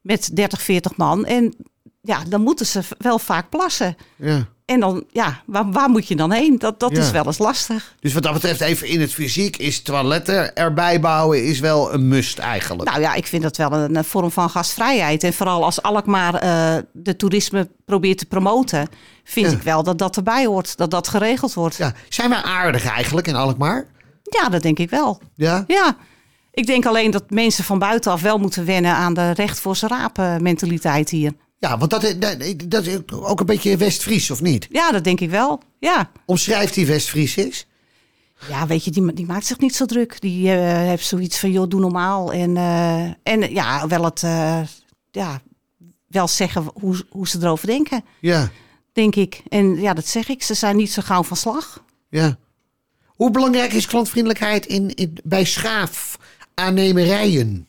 met 0.00 0.36
30, 0.36 0.62
40 0.62 0.96
man. 0.96 1.24
En 1.24 1.54
ja, 2.02 2.22
dan 2.28 2.40
moeten 2.42 2.66
ze 2.66 2.80
wel 2.98 3.18
vaak 3.18 3.48
plassen. 3.50 3.96
ja. 4.16 4.46
En 4.64 4.80
dan, 4.80 5.04
ja, 5.10 5.42
waar, 5.46 5.70
waar 5.72 5.88
moet 5.90 6.08
je 6.08 6.16
dan 6.16 6.32
heen? 6.32 6.58
Dat, 6.58 6.80
dat 6.80 6.90
Ja. 6.96 6.98
is 7.00 7.10
wel 7.10 7.24
eens 7.26 7.38
lastig. 7.38 7.94
Dus 8.00 8.12
wat 8.12 8.22
dat 8.22 8.32
betreft, 8.32 8.60
even 8.60 8.88
in 8.88 9.00
het 9.00 9.12
fysiek, 9.12 9.56
is 9.56 9.82
toiletten 9.82 10.54
erbij 10.56 11.00
bouwen 11.00 11.44
is 11.44 11.60
wel 11.60 11.92
een 11.94 12.08
must 12.08 12.38
eigenlijk. 12.38 12.88
Nou 12.88 13.00
ja, 13.00 13.14
ik 13.14 13.26
vind 13.26 13.42
dat 13.42 13.56
wel 13.56 13.72
een, 13.72 13.96
een 13.96 14.04
vorm 14.04 14.30
van 14.30 14.50
gastvrijheid. 14.50 15.22
En 15.24 15.32
vooral 15.32 15.64
als 15.64 15.82
Alkmaar 15.82 16.34
eh 16.34 16.76
de 16.92 17.16
toerisme 17.16 17.68
probeert 17.84 18.18
te 18.18 18.26
promoten, 18.26 18.88
vind 19.24 19.46
Ja. 19.50 19.56
ik 19.56 19.62
wel 19.62 19.82
dat 19.82 19.98
dat 19.98 20.16
erbij 20.16 20.46
hoort, 20.46 20.76
dat 20.76 20.90
dat 20.90 21.08
geregeld 21.08 21.54
wordt. 21.54 21.76
Ja, 21.76 21.86
Ja. 21.86 21.92
Zijn 22.08 22.30
wij 22.30 22.42
aardig 22.42 22.84
eigenlijk 22.86 23.26
in 23.26 23.34
Alkmaar? 23.34 23.86
dat 24.50 24.62
denk 24.62 24.78
ik 24.78 24.90
wel. 24.90 25.20
Ja. 25.34 25.64
Ja, 25.66 25.96
ik 26.52 26.66
denk 26.66 26.86
alleen 26.86 27.10
dat 27.10 27.30
mensen 27.30 27.64
van 27.64 27.78
buitenaf 27.78 28.20
wel 28.22 28.38
moeten 28.38 28.64
wennen 28.64 28.94
aan 28.94 29.14
de 29.14 29.30
recht 29.30 29.60
voor 29.60 29.76
zijn 29.76 29.90
rapen 29.90 30.42
mentaliteit 30.42 31.10
hier. 31.10 31.32
Ja, 31.60 31.78
want 31.78 31.90
dat, 31.90 32.14
dat, 32.18 32.36
dat 32.66 32.86
is 32.86 32.98
ook 33.10 33.40
een 33.40 33.46
beetje 33.46 33.76
West-Fries, 33.76 34.30
of 34.30 34.40
niet? 34.40 34.66
Ja, 34.70 34.90
dat 34.92 35.04
denk 35.04 35.20
ik 35.20 35.30
wel. 35.30 35.62
Ja, 35.78 36.10
Omschrijft 36.26 36.74
die 36.74 36.86
West-Fries 36.86 37.36
is? 37.36 37.66
ja 38.48 38.66
weet 38.66 38.84
je, 38.84 38.90
die, 38.90 39.12
die 39.12 39.26
maakt 39.26 39.46
zich 39.46 39.58
niet 39.58 39.74
zo 39.74 39.84
druk. 39.86 40.20
Die 40.20 40.52
eh, 40.52 40.58
heeft 40.76 41.06
zoiets 41.06 41.38
van, 41.38 41.50
joh, 41.52 41.68
doe 41.68 41.80
normaal. 41.80 42.32
En, 42.32 42.56
eh, 42.56 43.04
en 43.22 43.52
ja, 43.52 43.86
wel 43.86 44.04
het, 44.04 44.22
eh, 44.22 44.60
ja, 45.10 45.40
wel 46.06 46.28
zeggen 46.28 46.70
hoe, 46.74 47.04
hoe 47.10 47.28
ze 47.28 47.38
erover 47.40 47.66
denken, 47.66 48.04
Ja. 48.20 48.50
denk 48.92 49.16
ik. 49.16 49.42
En 49.48 49.80
ja, 49.80 49.94
dat 49.94 50.06
zeg 50.06 50.28
ik, 50.28 50.42
ze 50.42 50.54
zijn 50.54 50.76
niet 50.76 50.92
zo 50.92 51.02
gauw 51.02 51.22
van 51.22 51.36
slag. 51.36 51.84
Ja. 52.10 52.38
Hoe 53.06 53.30
belangrijk 53.30 53.72
is 53.72 53.86
klantvriendelijkheid 53.86 54.66
in, 54.66 54.94
in, 54.94 55.18
bij 55.24 55.44
schaaf 55.44 56.18
aannemerijen? 56.54 57.68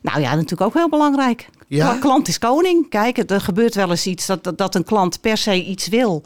Nou 0.00 0.20
ja, 0.20 0.30
natuurlijk 0.34 0.60
ook 0.60 0.74
heel 0.74 0.88
belangrijk. 0.88 1.48
Ja? 1.76 1.88
Kla- 1.90 1.98
Klant 1.98 2.28
is 2.28 2.38
koning. 2.38 2.88
Kijk, 2.88 3.30
er 3.30 3.40
gebeurt 3.40 3.74
wel 3.74 3.90
eens 3.90 4.06
iets 4.06 4.26
dat, 4.26 4.44
dat, 4.44 4.58
dat 4.58 4.74
een 4.74 4.84
klant 4.84 5.20
per 5.20 5.36
se 5.36 5.64
iets 5.64 5.88
wil. 5.88 6.22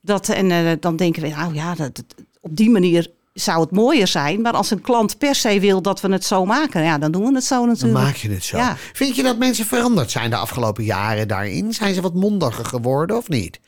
Dat, 0.00 0.28
en 0.28 0.50
eh, 0.50 0.72
dan 0.80 0.96
denken 0.96 1.22
we, 1.22 1.28
nou 1.28 1.54
ja, 1.54 1.74
dat, 1.74 1.96
dat- 1.96 2.14
op 2.40 2.56
die 2.56 2.70
manier 2.70 3.10
zou 3.32 3.60
het 3.60 3.70
mooier 3.70 4.06
zijn. 4.06 4.40
Maar 4.40 4.52
als 4.52 4.70
een 4.70 4.80
klant 4.80 5.18
per 5.18 5.34
se 5.34 5.60
wil 5.60 5.82
dat 5.82 6.00
we 6.00 6.08
het 6.12 6.24
zo 6.24 6.44
maken, 6.44 6.82
ja, 6.82 6.98
dan 6.98 7.12
doen 7.12 7.24
we 7.26 7.34
het 7.34 7.44
zo 7.44 7.58
Dan 7.58 7.68
natuurlijk. 7.68 8.04
maak 8.04 8.14
je 8.16 8.30
het 8.30 8.44
zo. 8.44 8.56
Ja. 8.56 8.76
Vind 8.92 9.16
je 9.16 9.22
dat 9.22 9.38
mensen 9.38 9.66
veranderd 9.66 10.10
zijn 10.10 10.30
de 10.30 10.36
afgelopen 10.36 10.84
jaren 10.84 11.28
daarin? 11.28 11.72
Zijn 11.74 11.94
ze 11.94 12.00
wat 12.00 12.14
mondiger 12.14 12.64
geworden 12.64 13.16
of 13.16 13.28
niet? 13.28 13.60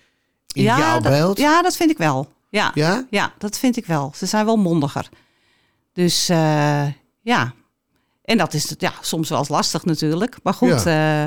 In 0.53 0.63
ja, 0.63 0.79
jouw 0.79 1.01
dat- 1.01 1.13
beeld? 1.13 1.39
ja, 1.39 1.63
dat 1.63 1.77
vind 1.77 1.91
ik 1.91 1.99
wel. 1.99 2.29
Ja, 2.49 2.71
Ja? 2.75 3.07
ja, 3.11 3.33
dat 3.39 3.59
vind 3.59 3.77
ik 3.77 3.87
wel. 3.87 4.13
Ze 4.17 4.27
zijn 4.27 4.45
wel 4.45 4.57
mondiger. 4.57 5.09
Dus 5.93 6.29
eh, 6.29 6.87
ja. 7.21 7.53
En 8.31 8.37
dat 8.37 8.55
is 8.55 8.71
het, 8.71 8.81
ja, 8.81 8.93
soms 9.01 9.29
wel 9.29 9.39
eens 9.39 9.49
lastig 9.49 9.85
natuurlijk. 9.85 10.37
Maar 10.43 10.55
goed, 10.55 10.87
eh, 10.87 11.25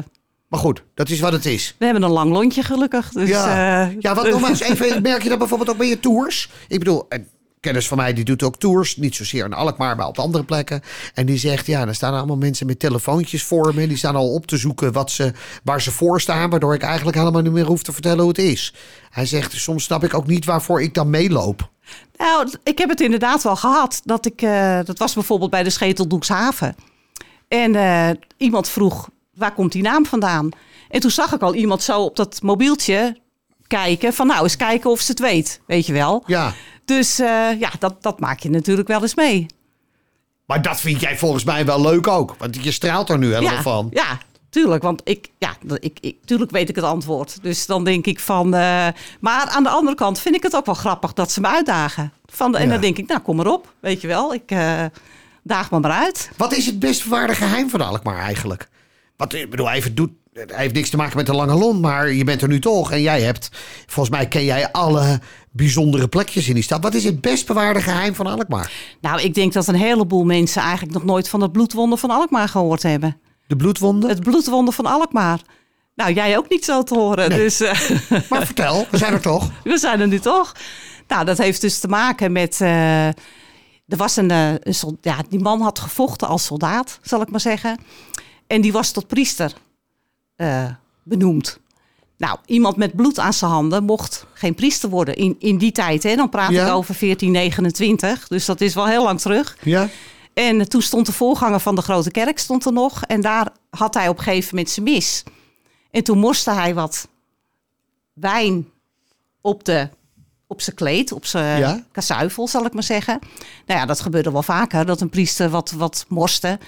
Maar 0.47 0.59
goed, 0.59 0.83
dat 0.93 1.09
is 1.09 1.19
wat 1.19 1.31
het 1.31 1.45
is. 1.45 1.75
We 1.79 1.85
hebben 1.85 2.03
een 2.03 2.09
lang 2.09 2.31
lontje 2.31 2.63
gelukkig. 2.63 3.09
Dus, 3.09 3.29
ja, 3.29 3.87
eh, 3.87 3.95
ja 3.99 4.15
wat 4.15 4.29
nogmaals 4.29 4.59
even, 4.59 5.01
merk 5.11 5.23
je 5.23 5.29
dat 5.29 5.37
bijvoorbeeld 5.37 5.69
ook 5.69 5.77
bij 5.77 5.87
je 5.87 5.99
tours? 5.99 6.49
Ik 6.67 6.79
bedoel, 6.79 7.05
een 7.09 7.27
kennis 7.59 7.87
van 7.87 7.97
mij 7.97 8.13
die 8.13 8.23
doet 8.23 8.43
ook 8.43 8.57
tours, 8.57 8.97
niet 8.97 9.15
zozeer 9.15 9.45
in 9.45 9.53
Alkmaar, 9.53 9.95
maar 9.95 10.07
op 10.07 10.19
andere 10.19 10.43
plekken. 10.43 10.81
En 11.13 11.25
die 11.25 11.37
zegt, 11.37 11.65
ja, 11.65 11.85
dan 11.85 11.95
staan 11.95 12.13
allemaal 12.13 12.37
mensen 12.37 12.67
met 12.67 12.79
telefoontjes 12.79 13.43
voor 13.43 13.75
me. 13.75 13.87
Die 13.87 13.97
staan 13.97 14.15
al 14.15 14.33
op 14.33 14.45
te 14.45 14.57
zoeken 14.57 14.91
wat 14.91 15.11
ze, 15.11 15.33
waar 15.63 15.81
ze 15.81 15.91
voor 15.91 16.21
staan, 16.21 16.49
waardoor 16.49 16.73
ik 16.73 16.83
eigenlijk 16.83 17.17
helemaal 17.17 17.41
niet 17.41 17.51
meer 17.51 17.65
hoef 17.65 17.83
te 17.83 17.93
vertellen 17.93 18.19
hoe 18.19 18.27
het 18.27 18.37
is. 18.37 18.73
Hij 19.09 19.25
zegt, 19.25 19.53
soms 19.53 19.83
snap 19.83 20.03
ik 20.03 20.13
ook 20.13 20.27
niet 20.27 20.45
waarvoor 20.45 20.81
ik 20.81 20.93
dan 20.93 21.09
meeloop. 21.09 21.69
Nou, 22.17 22.49
ik 22.63 22.77
heb 22.77 22.89
het 22.89 23.01
inderdaad 23.01 23.43
wel 23.43 23.55
gehad. 23.55 24.01
Dat, 24.03 24.25
ik, 24.25 24.41
eh, 24.41 24.79
dat 24.83 24.97
was 24.97 25.13
bijvoorbeeld 25.13 25.51
bij 25.51 25.63
de 25.63 25.69
Scheteldoekshaven. 25.69 26.75
En 27.61 27.75
eh, 27.75 28.09
iemand 28.37 28.69
vroeg, 28.69 29.09
waar 29.33 29.53
komt 29.53 29.71
die 29.71 29.81
naam 29.81 30.05
vandaan? 30.05 30.49
En 30.89 30.99
toen 30.99 31.11
zag 31.11 31.33
ik 31.33 31.41
al 31.41 31.53
iemand 31.55 31.81
zo 31.81 32.01
op 32.01 32.15
dat 32.15 32.41
mobieltje 32.41 33.17
kijken. 33.67 34.13
Van 34.13 34.27
nou, 34.27 34.43
eens 34.43 34.55
kijken 34.55 34.89
of 34.89 34.99
ze 34.99 35.11
het 35.11 35.19
weet, 35.19 35.61
weet 35.67 35.85
je 35.85 35.93
wel. 35.93 36.23
Ja, 36.25 36.53
Dus 36.85 37.19
eh, 37.19 37.59
ja, 37.59 37.69
dat, 37.79 38.03
dat 38.03 38.19
maak 38.19 38.39
je 38.39 38.49
natuurlijk 38.49 38.87
wel 38.87 39.01
eens 39.01 39.15
mee. 39.15 39.45
maar 40.45 40.61
dat 40.61 40.79
vind 40.79 40.99
jij 41.01 41.17
volgens 41.17 41.43
mij 41.43 41.65
wel 41.65 41.81
leuk 41.81 42.07
ook. 42.07 42.35
Want 42.37 42.63
je 42.63 42.71
straalt 42.71 43.09
er 43.09 43.17
nu 43.17 43.27
helemaal 43.33 43.53
ja, 43.53 43.61
van. 43.61 43.87
Ja, 43.91 44.17
tuurlijk. 44.49 44.83
Want 44.83 45.01
ik, 45.03 45.29
ja, 45.37 45.55
ik, 45.79 45.97
ik, 46.01 46.15
tuurlijk 46.25 46.51
weet 46.51 46.69
ik 46.69 46.75
het 46.75 46.85
antwoord. 46.85 47.37
Dus 47.43 47.65
dan 47.65 47.83
denk 47.83 48.05
ik 48.05 48.19
van... 48.19 48.45
eh, 48.53 48.87
maar 49.19 49.47
aan 49.49 49.63
de 49.63 49.69
andere 49.69 49.95
kant 49.95 50.19
vind 50.19 50.35
ik 50.35 50.43
het 50.43 50.55
ook 50.55 50.65
wel 50.65 50.75
grappig 50.75 51.13
dat 51.13 51.31
ze 51.31 51.41
me 51.41 51.47
uitdagen. 51.47 52.13
Van, 52.25 52.55
en 52.55 52.65
Ja. 52.65 52.69
dan 52.71 52.81
denk 52.81 52.97
ik, 52.97 53.07
nou 53.07 53.19
kom 53.21 53.35
maar 53.35 53.47
op. 53.47 53.73
Weet 53.79 54.01
je 54.01 54.07
wel, 54.07 54.33
ik 54.33 54.51
daag 55.43 55.71
me 55.71 55.79
maar 55.79 55.91
uit. 55.91 56.29
Wat 56.37 56.53
is 56.53 56.65
het 56.65 56.79
best 56.79 57.01
verwaarde 57.01 57.33
geheim 57.35 57.69
van 57.69 57.81
Alkmaar 57.81 58.17
eigenlijk? 58.19 58.67
Wat, 59.17 59.33
ik 59.33 59.49
bedoel, 59.49 59.71
even 59.71 59.95
doet, 59.95 60.09
het 60.33 60.55
heeft 60.55 60.73
niks 60.73 60.89
te 60.89 60.97
maken 60.97 61.17
met 61.17 61.25
de 61.25 61.33
lange 61.35 61.53
lont, 61.53 61.81
maar 61.81 62.11
je 62.13 62.23
bent 62.23 62.41
er 62.41 62.47
nu 62.47 62.59
toch. 62.59 62.91
En 62.91 63.01
jij 63.01 63.21
hebt, 63.21 63.49
volgens 63.85 64.15
mij 64.15 64.27
ken 64.27 64.43
jij 64.43 64.71
alle 64.71 65.19
bijzondere 65.51 66.07
plekjes 66.07 66.47
in 66.47 66.53
die 66.53 66.63
stad. 66.63 66.83
Wat 66.83 66.93
is 66.93 67.03
het 67.03 67.21
best 67.21 67.47
bewaarde 67.47 67.81
geheim 67.81 68.15
van 68.15 68.27
Alkmaar? 68.27 68.71
Nou, 69.01 69.21
ik 69.21 69.33
denk 69.33 69.53
dat 69.53 69.67
een 69.67 69.75
heleboel 69.75 70.23
mensen 70.23 70.61
eigenlijk 70.61 70.93
nog 70.93 71.03
nooit 71.03 71.29
van 71.29 71.41
het 71.41 71.51
bloedwonder 71.51 71.97
van 71.97 72.09
Alkmaar 72.09 72.47
gehoord 72.49 72.83
hebben. 72.83 73.17
De 73.47 73.55
bloedwonden? 73.55 74.09
Het 74.09 74.19
bloedwonder 74.23 74.73
van 74.73 74.85
Alkmaar. 74.85 75.39
Nou, 75.95 76.13
jij 76.13 76.37
ook 76.37 76.49
niet 76.49 76.65
zo 76.65 76.83
te 76.83 76.93
horen. 76.93 77.29
Nee. 77.29 77.37
Dus 77.37 77.59
eh, 77.59 77.79
Maar 78.29 78.45
vertel, 78.45 78.87
we 78.91 78.97
zijn 78.97 79.13
er 79.13 79.21
toch? 79.21 79.49
we 79.63 79.77
zijn 79.77 79.99
er 79.99 80.07
nu 80.07 80.19
toch. 80.19 80.51
Nou, 81.07 81.25
dat 81.25 81.37
heeft 81.37 81.61
dus 81.61 81.79
te 81.79 81.87
maken 81.87 82.31
met. 82.31 82.61
eh, 82.61 83.07
er 83.93 83.99
was 83.99 84.15
een, 84.15 84.31
eh, 84.31 84.53
een 84.59 84.73
soldaat. 84.75 85.03
Ja, 85.17 85.23
die 85.29 85.39
man 85.39 85.61
had 85.61 85.79
gevochten 85.79 86.27
als 86.27 86.45
soldaat, 86.45 86.99
zal 87.01 87.21
ik 87.21 87.29
maar 87.29 87.39
zeggen. 87.39 87.77
En 88.47 88.61
die 88.61 88.71
was 88.71 88.91
tot 88.91 89.07
priester 89.07 89.53
eh, 90.35 90.69
benoemd. 91.03 91.59
Nou, 92.17 92.37
iemand 92.45 92.75
met 92.77 92.95
bloed 92.95 93.19
aan 93.19 93.33
zijn 93.33 93.51
handen 93.51 93.83
mocht 93.83 94.25
geen 94.33 94.55
priester 94.55 94.89
worden 94.89 95.15
in, 95.15 95.35
in 95.39 95.57
die 95.57 95.71
tijd. 95.71 96.03
Hè? 96.03 96.15
Dan 96.15 96.29
praat 96.29 96.51
Ja. 96.51 96.65
ik 96.65 96.73
over 96.73 96.95
1429. 96.99 98.27
Dus 98.27 98.45
dat 98.45 98.61
is 98.61 98.73
wel 98.73 98.87
heel 98.87 99.03
lang 99.03 99.19
terug. 99.21 99.57
Ja? 99.63 99.89
En 100.33 100.69
toen 100.69 100.81
stond 100.81 101.05
de 101.05 101.11
voorganger 101.11 101.59
van 101.59 101.75
de 101.75 101.81
grote 101.81 102.11
kerk 102.11 102.39
stond 102.39 102.65
er 102.65 102.73
nog. 102.73 103.03
En 103.03 103.21
daar 103.21 103.47
had 103.69 103.93
hij 103.93 104.07
op 104.07 104.17
een 104.17 104.23
gegeven 104.23 104.49
moment 104.55 104.69
zijn 104.73 104.85
mis. 104.85 105.23
En 105.91 106.03
toen 106.03 106.17
morste 106.17 106.51
hij 106.51 106.73
wat 106.73 107.07
wijn 108.13 108.69
op, 109.41 109.63
de, 109.63 109.89
op 110.47 110.61
zijn 110.61 110.75
kleed, 110.75 111.11
op 111.11 111.25
zijn 111.25 111.59
Ja. 111.59 111.83
zal 112.47 112.65
ik 112.65 112.73
maar 112.73 112.83
zeggen. 112.83 113.19
Nou 113.65 113.79
ja, 113.79 113.85
dat 113.85 113.99
gebeurde 113.99 114.31
wel 114.31 114.43
vaker, 114.43 114.85
dat 114.85 115.01
een 115.01 115.09
priester 115.09 115.49
wat, 115.49 115.71
wat 115.71 116.05
morste. 116.07 116.59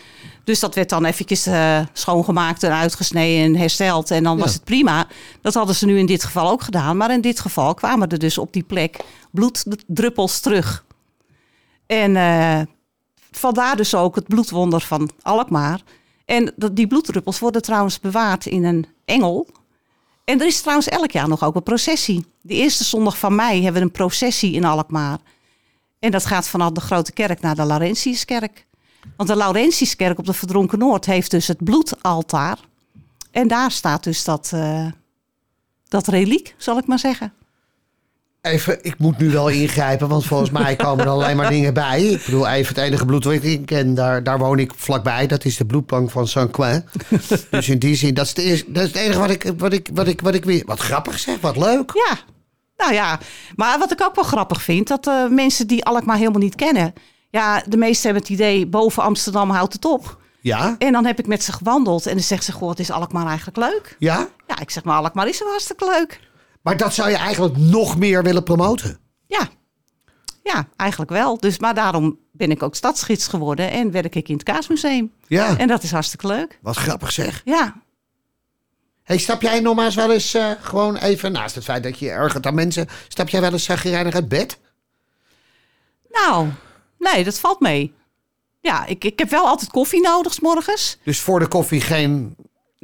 Dus 0.43 0.59
dat 0.59 0.75
werd 0.75 0.89
dan 0.89 1.05
eventjes 1.05 1.45
eh, 1.45 1.79
schoongemaakt 1.93 2.63
en 2.63 2.71
uitgesneden 2.71 3.45
en 3.45 3.55
hersteld. 3.61 4.11
En 4.11 4.23
dan 4.23 4.37
was 4.37 4.53
het 4.53 4.63
prima. 4.63 5.07
Dat 5.41 5.53
hadden 5.53 5.75
ze 5.75 5.85
nu 5.85 5.97
in 5.97 6.05
dit 6.05 6.23
geval 6.23 6.49
ook 6.49 6.61
gedaan. 6.61 6.97
Maar 6.97 7.11
in 7.11 7.21
dit 7.21 7.39
geval 7.39 7.73
kwamen 7.73 8.09
er 8.09 8.19
dus 8.19 8.37
op 8.37 8.53
die 8.53 8.63
plek 8.63 8.97
bloeddruppels 9.31 10.39
terug. 10.39 10.85
En 11.85 12.15
eh, 12.15 12.61
vandaar 13.31 13.75
dus 13.75 13.95
ook 13.95 14.15
het 14.15 14.27
bloedwonder 14.27 14.81
van 14.81 15.09
Alkmaar. 15.21 15.81
En 16.25 16.53
die 16.71 16.87
bloeddruppels 16.87 17.39
worden 17.39 17.61
trouwens 17.61 17.99
bewaard 17.99 18.45
in 18.45 18.63
een 18.63 18.85
engel. 19.05 19.47
En 20.25 20.39
er 20.39 20.47
is 20.47 20.61
trouwens 20.61 20.87
elk 20.87 21.11
jaar 21.11 21.27
nog 21.27 21.43
ook 21.43 21.55
een 21.55 21.63
processie. 21.63 22.25
De 22.41 22.53
eerste 22.53 22.83
zondag 22.83 23.17
van 23.17 23.35
mei 23.35 23.63
hebben 23.63 23.81
we 23.81 23.87
een 23.87 23.93
processie 23.93 24.53
in 24.53 24.65
Alkmaar. 24.65 25.19
En 25.99 26.11
dat 26.11 26.25
gaat 26.25 26.47
vanaf 26.47 26.71
de 26.71 26.81
Grote 26.81 27.11
Kerk 27.11 27.41
naar 27.41 27.55
de 27.55 27.65
Laurentiuskerk. 27.65 28.65
Want 29.17 29.29
de 29.29 29.35
Laurentiuskerk 29.35 30.17
op 30.17 30.25
de 30.25 30.33
Verdronken 30.33 30.79
Noord 30.79 31.05
heeft 31.05 31.31
dus 31.31 31.47
het 31.47 31.63
bloedaltaar. 31.63 32.59
En 33.31 33.47
daar 33.47 33.71
staat 33.71 34.03
dus 34.03 34.23
dat, 34.23 34.51
eh, 34.53 34.87
dat 35.87 36.07
reliek, 36.07 36.55
zal 36.57 36.77
ik 36.77 36.87
maar 36.87 36.99
zeggen. 36.99 37.33
Even, 38.45 38.83
ik 38.83 38.97
moet 38.97 39.17
nu 39.17 39.29
wel 39.29 39.49
ingrijpen, 39.49 40.07
want 40.07 40.25
volgens 40.25 40.49
mij 40.49 40.75
komen 40.85 41.05
er 41.05 41.11
alleen 41.11 41.35
maar 41.35 41.49
dingen 41.49 41.73
bij. 41.73 42.03
Ik 42.03 42.25
bedoel, 42.25 42.47
even 42.47 42.75
het 42.75 42.83
enige 42.83 43.05
bloed 43.05 43.23
wat 43.23 43.33
ik 43.33 43.65
ken, 43.65 43.93
daar, 43.93 44.23
daar 44.23 44.37
woon 44.37 44.59
ik 44.59 44.71
vlakbij. 44.75 45.27
Dat 45.27 45.45
is 45.45 45.57
de 45.57 45.65
bloedbank 45.65 46.11
van 46.11 46.27
Saint-Quin. 46.27 46.85
dus 47.49 47.69
in 47.69 47.79
die 47.79 47.95
zin, 47.95 48.13
dat 48.13 48.25
is, 48.25 48.29
het 48.29 48.39
eerste, 48.39 48.71
dat 48.71 48.83
is 48.83 48.89
het 48.89 48.97
enige 48.97 49.19
wat 49.19 49.29
ik, 49.29 49.53
wat 49.57 49.73
ik, 49.73 49.89
wat 49.93 50.07
ik, 50.07 50.21
wat 50.21 50.33
ik 50.33 50.45
weer... 50.45 50.63
Wat 50.65 50.79
grappig 50.79 51.19
zeg, 51.19 51.41
wat 51.41 51.57
leuk. 51.57 51.91
Ja, 51.93 52.17
nou 52.77 52.93
ja. 52.93 53.19
Maar 53.55 53.79
wat 53.79 53.91
ik 53.91 54.01
ook 54.01 54.15
wel 54.15 54.23
grappig 54.23 54.61
vind, 54.61 54.87
dat 54.87 55.07
eh, 55.07 55.27
mensen 55.27 55.67
die 55.67 55.85
Alkmaar 55.85 56.17
helemaal 56.17 56.41
niet 56.41 56.55
kennen. 56.55 56.93
Ja, 57.29 57.63
de 57.67 57.77
meesten 57.77 58.03
hebben 58.03 58.21
het 58.21 58.31
idee, 58.31 58.67
boven 58.67 59.03
Amsterdam 59.03 59.49
houdt 59.49 59.73
het 59.73 59.85
op. 59.85 60.17
Ja? 60.41 60.75
En 60.77 60.91
dan 60.91 61.05
heb 61.05 61.19
ik 61.19 61.27
met 61.27 61.43
ze 61.43 61.51
gewandeld 61.51 62.05
en 62.05 62.13
dan 62.13 62.23
zegt 62.23 62.43
ze, 62.43 62.51
goh, 62.51 62.67
wat 62.67 62.79
is 62.79 62.91
Alkmaar 62.91 63.27
eigenlijk 63.27 63.57
leuk? 63.57 63.95
Ja? 63.99 64.27
Ja, 64.47 64.59
ik 64.59 64.69
zeg 64.69 64.83
maar, 64.83 64.97
Alkmaar 64.97 65.27
is 65.27 65.39
wel 65.39 65.49
hartstikke 65.49 65.85
leuk. 65.85 66.19
Maar 66.65 66.77
dat 66.77 66.93
zou 66.93 67.09
je 67.09 67.15
eigenlijk 67.15 67.57
nog 67.57 67.97
meer 67.97 68.23
willen 68.23 68.43
promoten. 68.43 68.99
Ja, 69.27 69.47
ja 70.43 70.67
eigenlijk 70.75 71.11
wel. 71.11 71.37
Dus, 71.39 71.59
maar 71.59 71.73
daarom 71.73 72.19
ben 72.31 72.51
ik 72.51 72.63
ook 72.63 72.75
stadsgids 72.75 73.27
geworden 73.27 73.71
en 73.71 73.91
werk 73.91 74.15
ik 74.15 74.27
in 74.27 74.33
het 74.33 74.43
Kaasmuseum. 74.43 75.13
Ja, 75.27 75.57
En 75.57 75.67
dat 75.67 75.83
is 75.83 75.91
hartstikke 75.91 76.27
leuk. 76.27 76.59
wat 76.61 76.75
grappig 76.75 77.11
zeg. 77.11 77.41
Ja, 77.43 77.83
Hey, 79.03 79.17
stap 79.17 79.41
jij 79.41 79.59
nogmaals 79.59 79.95
wel 79.95 80.11
eens 80.11 80.33
eh, 80.33 80.51
gewoon 80.61 80.97
even, 80.97 81.31
naast 81.31 81.55
het 81.55 81.63
feit 81.63 81.83
dat 81.83 81.99
je 81.99 82.09
ergert 82.09 82.45
aan 82.45 82.55
mensen, 82.55 82.87
stap 83.07 83.29
jij 83.29 83.41
wel 83.41 83.51
eens 83.51 83.63
zagrijnig 83.63 84.13
uit 84.13 84.27
bed? 84.27 84.59
nou, 86.09 86.49
nee, 86.99 87.23
dat 87.23 87.39
valt 87.39 87.59
mee. 87.59 87.93
Ja, 88.61 88.85
ik, 88.85 89.03
ik 89.03 89.19
heb 89.19 89.29
wel 89.29 89.47
altijd 89.47 89.71
koffie 89.71 90.01
nodig, 90.01 90.33
s 90.33 90.39
morgens. 90.39 90.97
Dus 91.03 91.19
voor 91.19 91.39
de 91.39 91.47
koffie 91.47 91.81
geen... 91.81 92.35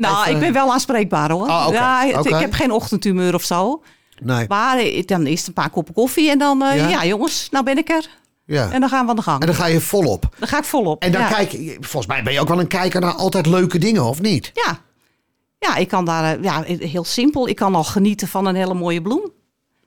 Nou, 0.02 0.30
ik 0.30 0.40
ben 0.40 0.54
wel 0.54 0.74
aanspreekbaar 0.74 1.32
hoor. 1.32 1.48
Ah, 1.48 1.74
ja, 1.74 2.06
het-. 2.06 2.26
Ik 2.26 2.36
heb 2.36 2.54
geen 2.54 2.72
ochtendtumeur 2.72 3.34
of 3.34 3.44
zo. 3.44 3.84
Nee. 4.22 4.46
Maar 4.48 4.78
eh, 4.78 5.06
dan 5.06 5.24
eerst 5.26 5.48
een 5.48 5.54
paar 5.54 5.70
koppen 5.70 5.94
koffie 5.94 6.30
en 6.30 6.38
dan, 6.38 6.62
eh, 6.64 6.78
Ja? 6.78 6.90
ja? 6.90 7.06
jongens, 7.06 7.48
nou 7.52 7.66
ben 7.66 7.78
ik 7.78 7.90
er. 7.90 8.10
Ja. 8.46 8.72
En 8.72 8.80
dan 8.80 8.90
gaan 8.90 9.04
we 9.04 9.10
aan 9.10 9.16
de 9.16 9.22
gang. 9.22 9.40
En 9.40 9.46
dan 9.46 9.56
ga 9.56 9.66
je 9.66 9.82
volop. 9.82 10.36
Dan 10.40 10.48
ga 10.48 10.58
ik 10.58 10.64
volop. 10.64 11.04
En 11.04 11.12
dan 11.12 11.22
ja. 11.22 11.28
kijk 11.28 11.52
je, 11.52 11.78
volgens 11.80 12.06
mij 12.06 12.24
ben 12.24 12.34
je 12.34 12.40
ook 12.40 12.48
wel 12.48 12.60
een 12.60 12.68
kijker 12.68 13.02
naar 13.02 13.14
altijd 13.14 13.46
leuke 13.46 13.78
dingen, 13.78 14.04
of 14.04 14.22
niet? 14.22 14.52
Ja. 14.54 14.80
ja, 15.60 15.76
ik 15.76 15.88
kan 15.88 16.06
daar, 16.06 16.36
eh, 16.38 16.44
ja, 16.44 16.64
heel 16.64 17.04
simpel. 17.04 17.48
Ik 17.48 17.56
kan 17.56 17.76
al 17.76 17.84
genieten 17.84 18.28
van 18.28 18.46
een 18.46 18.56
hele 18.56 18.74
mooie 18.74 19.02
bloem. 19.02 19.32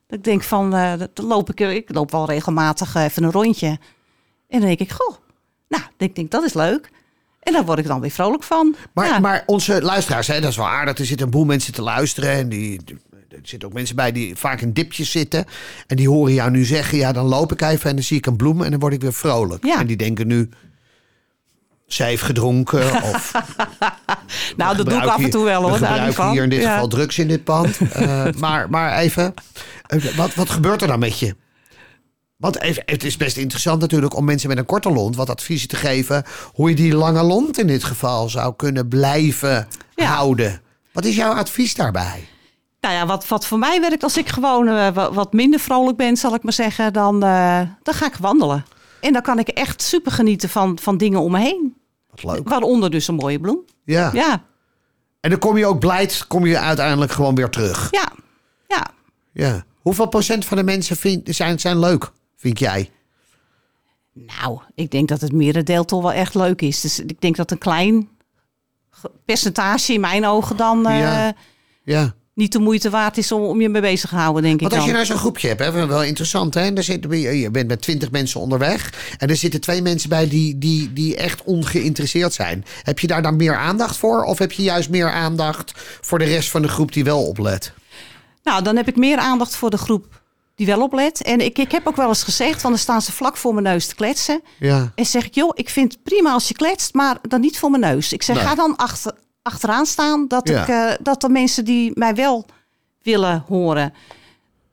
Dat 0.06 0.18
ik 0.18 0.24
denk 0.24 0.42
van, 0.42 0.74
eh, 0.74 0.92
dan 1.14 1.26
loop 1.26 1.50
ik, 1.50 1.60
ik 1.60 1.94
loop 1.94 2.10
wel 2.10 2.26
regelmatig 2.26 2.94
eh, 2.94 3.04
even 3.04 3.22
een 3.22 3.32
rondje. 3.32 3.78
En 4.48 4.58
dan 4.60 4.68
denk 4.68 4.78
ik, 4.78 4.92
goh, 4.92 5.16
nou, 5.68 5.82
ik 5.96 6.14
denk 6.14 6.30
dat 6.30 6.44
is 6.44 6.54
leuk. 6.54 6.90
En 7.44 7.52
daar 7.52 7.64
word 7.64 7.78
ik 7.78 7.86
dan 7.86 8.00
weer 8.00 8.10
vrolijk 8.10 8.42
van. 8.42 8.74
Maar, 8.92 9.06
ja. 9.06 9.18
maar 9.18 9.42
onze 9.46 9.82
luisteraars, 9.82 10.26
hè, 10.26 10.40
dat 10.40 10.50
is 10.50 10.56
wel 10.56 10.68
aardig. 10.68 10.98
Er 10.98 11.06
zitten 11.06 11.26
een 11.26 11.32
boel 11.32 11.44
mensen 11.44 11.72
te 11.72 11.82
luisteren. 11.82 12.30
En 12.30 12.48
die, 12.48 12.80
er 13.28 13.38
zitten 13.42 13.68
ook 13.68 13.74
mensen 13.74 13.96
bij 13.96 14.12
die 14.12 14.36
vaak 14.36 14.60
in 14.60 14.72
dipjes 14.72 15.10
zitten. 15.10 15.44
En 15.86 15.96
die 15.96 16.08
horen 16.08 16.34
jou 16.34 16.50
nu 16.50 16.64
zeggen, 16.64 16.98
ja, 16.98 17.12
dan 17.12 17.26
loop 17.26 17.52
ik 17.52 17.60
even 17.62 17.90
en 17.90 17.94
dan 17.96 18.04
zie 18.04 18.16
ik 18.16 18.26
een 18.26 18.36
bloem 18.36 18.62
en 18.62 18.70
dan 18.70 18.80
word 18.80 18.92
ik 18.92 19.00
weer 19.00 19.12
vrolijk. 19.12 19.64
Ja. 19.64 19.80
En 19.80 19.86
die 19.86 19.96
denken 19.96 20.26
nu, 20.26 20.48
zij 21.86 22.08
heeft 22.08 22.22
gedronken 22.22 23.02
of... 23.12 23.32
nou, 24.56 24.76
dat 24.76 24.86
doe 24.86 24.98
ik 24.98 25.04
af 25.06 25.22
en 25.22 25.30
toe 25.30 25.44
wel 25.44 25.62
hoor. 25.62 25.70
We 25.70 25.76
gebruiken 25.76 26.30
hier 26.30 26.42
in 26.42 26.48
dit 26.50 26.60
Ja. 26.60 26.72
geval 26.72 26.88
drugs 26.88 27.18
in 27.18 27.28
dit 27.28 27.44
pand. 27.44 27.78
Eh, 27.92 28.24
maar, 28.38 28.70
maar 28.70 28.98
even, 28.98 29.34
eh, 29.86 30.04
wat, 30.16 30.34
wat 30.34 30.50
gebeurt 30.50 30.82
er 30.82 30.88
dan 30.88 30.98
met 30.98 31.18
je? 31.18 31.34
Want 32.36 32.60
even, 32.60 32.82
het 32.86 33.04
is 33.04 33.16
best 33.16 33.36
interessant 33.36 33.80
natuurlijk 33.80 34.14
om 34.16 34.24
mensen 34.24 34.48
met 34.48 34.58
een 34.58 34.66
korte 34.66 34.90
lont 34.90 35.16
wat 35.16 35.30
adviezen 35.30 35.68
te 35.68 35.76
geven. 35.76 36.24
Hoe 36.52 36.68
je 36.68 36.74
die 36.74 36.94
lange 36.94 37.22
lont 37.22 37.58
in 37.58 37.66
dit 37.66 37.84
geval 37.84 38.28
zou 38.28 38.54
kunnen 38.56 38.88
blijven 38.88 39.68
Ja. 39.94 40.04
houden. 40.04 40.60
Wat 40.92 41.04
is 41.04 41.16
jouw 41.16 41.32
advies 41.32 41.74
daarbij? 41.74 42.28
Nou 42.80 42.94
ja, 42.94 43.06
wat, 43.06 43.28
wat 43.28 43.46
voor 43.46 43.58
mij 43.58 43.80
werkt 43.80 44.02
als 44.02 44.16
ik 44.16 44.28
gewoon 44.28 44.68
eh, 44.68 44.88
wa- 44.94 45.12
wat 45.12 45.32
minder 45.32 45.60
vrolijk 45.60 45.96
ben, 45.96 46.16
zal 46.16 46.34
ik 46.34 46.42
maar 46.42 46.52
zeggen, 46.52 46.92
dan, 46.92 47.22
eh, 47.22 47.60
dan 47.82 47.94
ga 47.94 48.06
ik 48.06 48.14
wandelen. 48.14 48.64
En 49.00 49.12
dan 49.12 49.22
kan 49.22 49.38
ik 49.38 49.48
echt 49.48 49.82
super 49.82 50.12
genieten 50.12 50.48
van, 50.48 50.78
van 50.82 50.96
dingen 50.96 51.20
om 51.20 51.32
me 51.32 51.38
heen. 51.38 51.74
Wat 52.10 52.24
leuk. 52.34 52.48
Waaronder 52.48 52.90
dus 52.90 53.08
een 53.08 53.14
mooie 53.14 53.40
bloem. 53.40 53.64
Ja. 53.84 54.10
Ja, 54.12 54.42
En 55.20 55.30
dan 55.30 55.38
kom 55.38 55.56
je 55.58 55.66
ook 55.66 55.78
blijd, 55.78 56.24
kom 56.28 56.46
je 56.46 56.58
uiteindelijk 56.58 57.12
gewoon 57.12 57.34
weer 57.34 57.50
terug. 57.50 57.88
ja, 57.90 58.08
ja. 58.68 58.86
Ja. 59.32 59.64
Hoeveel 59.82 60.06
procent 60.08 60.44
van 60.44 60.56
de 60.56 60.62
mensen 60.62 60.96
vind, 60.96 61.28
zijn, 61.36 61.60
zijn 61.60 61.78
leuk, 61.78 62.10
vind 62.44 62.58
jij? 62.58 62.90
Nou, 64.12 64.60
ik 64.74 64.90
denk 64.90 65.08
dat 65.08 65.20
het 65.20 65.32
merendeel 65.32 65.84
toch 65.84 66.02
wel 66.02 66.12
echt 66.12 66.34
leuk 66.34 66.62
is. 66.62 66.80
Dus 66.80 67.00
ik 67.00 67.20
denk 67.20 67.36
dat 67.36 67.50
een 67.50 67.58
klein 67.58 68.08
percentage 69.24 69.92
in 69.92 70.00
mijn 70.00 70.26
ogen 70.26 70.56
dan 70.56 70.86
eh, 70.86 70.98
Ja. 70.98 71.34
Ja. 71.84 72.14
niet 72.34 72.52
de 72.52 72.58
moeite 72.58 72.90
waard 72.90 73.18
is 73.18 73.32
om, 73.32 73.42
om 73.42 73.60
je 73.60 73.68
mee 73.68 73.80
bezig 73.82 74.10
te 74.10 74.16
houden, 74.16 74.42
denk 74.42 74.54
ik 74.54 74.60
Want 74.60 74.72
als 74.72 74.80
dan. 74.80 74.90
je 74.90 74.94
nou 74.94 75.06
zo'n 75.06 75.18
groepje 75.18 75.48
hebt, 75.48 75.60
hè, 75.60 75.86
wel 75.86 76.02
interessant, 76.02 76.54
hè? 76.54 76.60
En 76.60 76.74
daar 76.74 76.84
zit, 76.84 77.06
je 77.10 77.48
bent 77.52 77.68
met 77.68 77.80
twintig 77.82 78.10
mensen 78.10 78.40
onderweg. 78.40 78.92
En 79.18 79.28
er 79.28 79.36
zitten 79.36 79.60
twee 79.60 79.82
mensen 79.82 80.08
bij 80.08 80.28
die, 80.28 80.58
die, 80.58 80.92
die 80.92 81.16
echt 81.16 81.42
ongeïnteresseerd 81.44 82.32
zijn. 82.32 82.64
Heb 82.82 82.98
je 82.98 83.06
daar 83.06 83.22
dan 83.22 83.36
meer 83.36 83.56
aandacht 83.56 83.96
voor? 83.96 84.24
Of 84.24 84.38
heb 84.38 84.52
je 84.52 84.62
juist 84.62 84.90
meer 84.90 85.10
aandacht 85.10 85.72
voor 86.00 86.18
de 86.18 86.24
rest 86.24 86.50
van 86.50 86.62
de 86.62 86.68
groep 86.68 86.92
die 86.92 87.04
wel 87.04 87.26
oplet? 87.26 87.72
Nou, 88.42 88.62
dan 88.62 88.76
heb 88.76 88.88
ik 88.88 88.96
meer 88.96 89.18
aandacht 89.18 89.56
voor 89.56 89.70
de 89.70 89.78
groep 89.78 90.22
die 90.54 90.66
wel 90.66 90.82
oplet. 90.82 91.22
En 91.22 91.40
ik, 91.40 91.58
ik 91.58 91.72
heb 91.72 91.86
ook 91.86 91.96
wel 91.96 92.08
eens 92.08 92.22
gezegd, 92.22 92.60
van 92.60 92.70
dan 92.70 92.78
staan 92.80 93.02
ze 93.02 93.12
vlak 93.12 93.36
voor 93.36 93.52
mijn 93.52 93.66
neus 93.66 93.86
te 93.86 93.94
kletsen. 93.94 94.42
Ja. 94.58 94.92
En 94.94 95.06
zeg 95.06 95.26
ik, 95.26 95.34
joh, 95.34 95.50
ik 95.54 95.68
vind 95.68 95.92
het 95.92 96.02
prima 96.02 96.32
als 96.32 96.48
je 96.48 96.54
kletst, 96.54 96.94
maar 96.94 97.16
dan 97.28 97.40
niet 97.40 97.58
voor 97.58 97.70
mijn 97.70 97.82
neus. 97.82 98.12
Ik 98.12 98.22
zeg, 98.22 98.42
ga 98.42 98.54
dan 98.54 98.76
achter, 98.76 99.12
achteraan 99.42 99.86
staan, 99.86 100.28
dat, 100.28 100.48
Ja. 100.48 100.62
ik, 100.62 100.68
eh, 100.68 101.04
dat 101.04 101.20
de 101.20 101.28
mensen 101.28 101.64
die 101.64 101.90
mij 101.94 102.14
wel 102.14 102.46
willen 103.02 103.44
horen, 103.48 103.94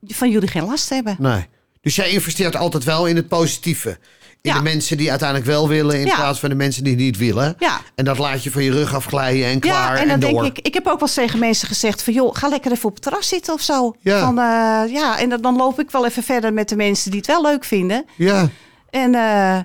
van 0.07 0.29
jullie 0.29 0.49
geen 0.49 0.65
last 0.65 0.89
hebben. 0.89 1.15
Nee. 1.19 1.47
Dus 1.81 1.95
jij 1.95 2.09
investeert 2.09 2.55
altijd 2.55 2.83
wel 2.83 3.05
in 3.05 3.15
het 3.15 3.27
positieve. 3.27 3.97
In 4.41 4.51
Ja. 4.51 4.57
de 4.57 4.63
mensen 4.63 4.97
die 4.97 5.09
uiteindelijk 5.09 5.49
wel 5.49 5.67
willen, 5.67 5.99
in 5.99 6.05
Ja. 6.05 6.15
plaats 6.15 6.39
van 6.39 6.49
de 6.49 6.55
mensen 6.55 6.83
die 6.83 6.95
niet 6.95 7.17
willen. 7.17 7.55
Ja. 7.59 7.81
En 7.95 8.05
dat 8.05 8.17
laat 8.17 8.43
je 8.43 8.51
van 8.51 8.63
je 8.63 8.71
rug 8.71 8.95
afglijden 8.95 9.45
en 9.45 9.59
klaar 9.59 9.95
ja, 9.95 10.01
en 10.01 10.07
dan 10.07 10.19
door. 10.19 10.41
denk 10.43 10.57
ik, 10.57 10.65
ik 10.65 10.73
heb 10.73 10.83
ook 10.87 10.93
wel 10.99 11.01
eens 11.01 11.13
tegen 11.13 11.39
mensen 11.39 11.67
gezegd 11.67 12.03
van, 12.03 12.13
joh, 12.13 12.35
ga 12.35 12.47
lekker 12.47 12.71
even 12.71 12.85
op 12.89 12.93
het 12.93 13.03
terras 13.03 13.27
zitten 13.27 13.53
of 13.53 13.61
zo. 13.61 13.95
Ja. 13.99 14.19
Van, 14.19 14.37
eh, 14.39 14.93
ja, 14.93 15.19
en 15.19 15.29
dan, 15.29 15.41
dan 15.41 15.55
loop 15.55 15.79
ik 15.79 15.91
wel 15.91 16.05
even 16.05 16.23
verder 16.23 16.53
met 16.53 16.69
de 16.69 16.75
mensen 16.75 17.09
die 17.11 17.19
het 17.19 17.27
wel 17.29 17.41
leuk 17.41 17.63
vinden. 17.63 18.05
Ja, 18.15 18.49
En 18.89 19.15
eh, 19.15 19.57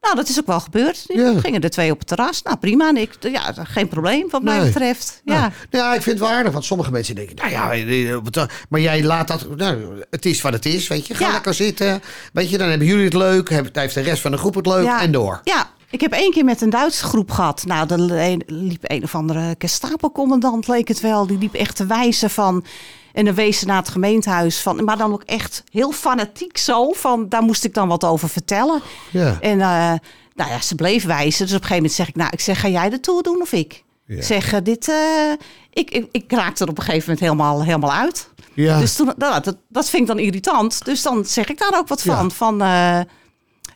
nou, 0.00 0.16
dat 0.16 0.28
is 0.28 0.38
ook 0.38 0.46
wel 0.46 0.60
gebeurd. 0.60 1.04
Ja. 1.06 1.38
Gingen 1.40 1.60
er 1.60 1.70
twee 1.70 1.90
op 1.90 1.98
het 1.98 2.06
terras. 2.08 2.42
Nou, 2.42 2.56
prima. 2.56 2.88
En 2.88 2.96
ik, 2.96 3.16
ja, 3.20 3.52
geen 3.62 3.88
probleem 3.88 4.26
wat 4.30 4.42
mij 4.42 4.56
Nee. 4.58 4.66
betreft. 4.66 5.20
Ja. 5.24 5.38
Nou, 5.40 5.52
ja, 5.70 5.94
ik 5.94 6.02
vind 6.02 6.18
het 6.18 6.28
waardig. 6.28 6.52
Want 6.52 6.64
sommige 6.64 6.90
mensen 6.90 7.14
denken, 7.14 7.36
nou 7.36 7.50
ja, 7.50 7.72
eh, 7.72 8.16
wat- 8.30 8.50
maar 8.68 8.80
jij 8.80 9.02
laat 9.04 9.28
dat, 9.28 9.56
nou, 9.56 10.02
het 10.10 10.26
is 10.26 10.40
wat 10.40 10.52
het 10.52 10.66
is, 10.66 10.88
weet 10.88 11.06
je. 11.06 11.14
Ga 11.14 11.26
Ja. 11.26 11.32
lekker 11.32 11.54
zitten. 11.54 12.02
Weet 12.32 12.50
je, 12.50 12.58
dan 12.58 12.68
hebben 12.68 12.86
jullie 12.86 13.04
het 13.04 13.14
leuk. 13.14 13.48
heeft 13.48 13.94
de 13.94 14.00
rest 14.00 14.22
van 14.22 14.30
de 14.30 14.36
groep 14.36 14.54
het 14.54 14.66
leuk 14.66 14.84
Ja. 14.84 15.00
en 15.00 15.12
door. 15.12 15.40
Ja, 15.44 15.70
ik 15.90 16.00
heb 16.00 16.12
één 16.12 16.30
keer 16.32 16.44
met 16.44 16.60
een 16.60 16.70
Duitse 16.70 17.04
groep 17.04 17.30
gehad. 17.30 17.64
Nou, 17.66 17.86
dan 17.86 18.04
le- 18.06 18.36
liep 18.46 18.82
een 18.82 19.02
of 19.02 19.14
andere 19.14 19.54
Gestapo-commandant, 19.58 20.68
leek 20.68 20.88
het 20.88 21.00
wel. 21.00 21.26
Die 21.26 21.38
liep 21.38 21.54
echt 21.54 21.76
te 21.76 21.86
wijzen 21.86 22.30
van... 22.30 22.64
En 23.12 23.24
dan 23.24 23.34
wees 23.34 23.58
ze 23.58 23.66
naar 23.66 23.76
het 23.76 23.88
gemeentehuis 23.88 24.60
van... 24.60 24.84
Maar 24.84 24.96
dan 24.96 25.12
ook 25.12 25.22
echt 25.22 25.64
heel 25.70 25.92
fanatiek 25.92 26.58
zo. 26.58 26.92
Van, 26.92 27.28
daar 27.28 27.42
moest 27.42 27.64
ik 27.64 27.74
dan 27.74 27.88
wat 27.88 28.04
over 28.04 28.28
vertellen. 28.28 28.82
Ja. 29.10 29.38
En 29.40 29.60
eh, 29.60 29.92
nou 30.34 30.50
ja, 30.50 30.60
ze 30.60 30.74
bleef 30.74 31.04
wijzen. 31.04 31.46
Dus 31.46 31.54
op 31.56 31.62
een 31.62 31.66
gegeven 31.66 31.74
moment 31.74 31.92
zeg 31.92 32.08
ik... 32.08 32.16
Nou, 32.16 32.30
ik 32.32 32.40
zeg, 32.40 32.60
ga 32.60 32.68
jij 32.68 32.90
de 32.90 33.00
tour 33.00 33.22
doen 33.22 33.40
of 33.40 33.52
ik? 33.52 33.84
Ja. 34.06 34.16
Ik 34.16 34.22
zeg, 34.22 34.52
eh, 34.52 34.60
dit... 34.62 34.88
eh, 34.88 35.32
ik, 35.72 35.90
ik, 35.90 36.08
ik 36.10 36.32
raakte 36.32 36.64
er 36.64 36.70
op 36.70 36.78
een 36.78 36.84
gegeven 36.84 37.04
moment 37.10 37.20
helemaal, 37.20 37.64
helemaal 37.64 37.92
uit. 37.92 38.28
Ja. 38.54 38.78
Dus 38.78 38.94
toen, 38.96 39.12
nou, 39.16 39.42
dat, 39.42 39.56
dat 39.68 39.90
vind 39.90 40.02
ik 40.02 40.08
dan 40.08 40.18
irritant. 40.18 40.84
Dus 40.84 41.02
dan 41.02 41.24
zeg 41.24 41.48
ik 41.48 41.58
daar 41.58 41.78
ook 41.78 41.88
wat 41.88 42.02
van. 42.02 42.24
Ja. 42.24 42.30
van 42.30 42.60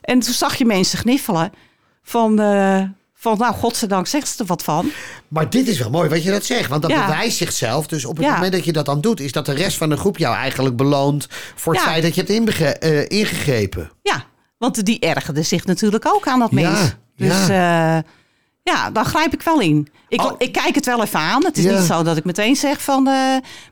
en 0.01 0.19
toen 0.19 0.33
zag 0.33 0.55
je 0.55 0.65
mensen 0.65 0.97
gniffelen. 0.97 1.51
Van, 2.03 2.35
van 3.29 3.37
nou, 3.37 3.53
godzijdank 3.53 4.07
zegt 4.07 4.27
ze 4.27 4.35
er 4.39 4.45
wat 4.45 4.63
van. 4.63 4.91
Maar 5.27 5.49
dit 5.49 5.67
is 5.67 5.79
wel 5.79 5.89
mooi 5.89 6.09
wat 6.09 6.23
je 6.23 6.31
dat 6.31 6.45
zegt. 6.45 6.69
Want 6.69 6.81
dat 6.81 6.91
Ja. 6.91 7.05
bewijst 7.05 7.37
zichzelf. 7.37 7.87
Dus 7.87 8.05
op 8.05 8.17
het 8.17 8.25
Ja. 8.25 8.33
moment 8.33 8.51
dat 8.51 8.65
je 8.65 8.71
dat 8.73 8.85
dan 8.85 9.01
doet... 9.01 9.19
is 9.19 9.31
dat 9.31 9.45
de 9.45 9.53
rest 9.53 9.77
van 9.77 9.89
de 9.89 9.97
groep 9.97 10.17
jou 10.17 10.35
eigenlijk 10.35 10.75
beloont... 10.75 11.27
voor 11.55 11.73
het 11.73 11.81
Ja. 11.81 11.87
feit 11.89 12.03
dat 12.03 12.15
je 12.15 12.23
hebt 12.27 12.79
eh, 12.83 13.09
ingegrepen. 13.19 13.91
Ja, 14.01 14.23
want 14.57 14.85
die 14.85 14.99
ergerde 14.99 15.41
zich 15.43 15.65
natuurlijk 15.65 16.05
ook 16.07 16.27
aan 16.27 16.39
dat 16.39 16.51
mens. 16.51 16.79
Dus 17.17 17.47
ja. 17.47 17.93
ja. 17.95 18.03
ja, 18.63 18.91
daar 18.91 19.05
grijp 19.05 19.33
ik 19.33 19.41
wel 19.41 19.59
in. 19.61 19.87
Ik, 20.07 20.21
Oh. 20.21 20.31
ik 20.37 20.51
kijk 20.51 20.75
het 20.75 20.85
wel 20.85 21.03
even 21.03 21.19
aan. 21.19 21.45
Het 21.45 21.57
is 21.57 21.65
niet 21.65 21.81
zo 21.87 22.03
dat 22.03 22.17
ik 22.17 22.23
meteen 22.23 22.55
zeg 22.55 22.81
van... 22.81 23.07
eh 23.07 23.13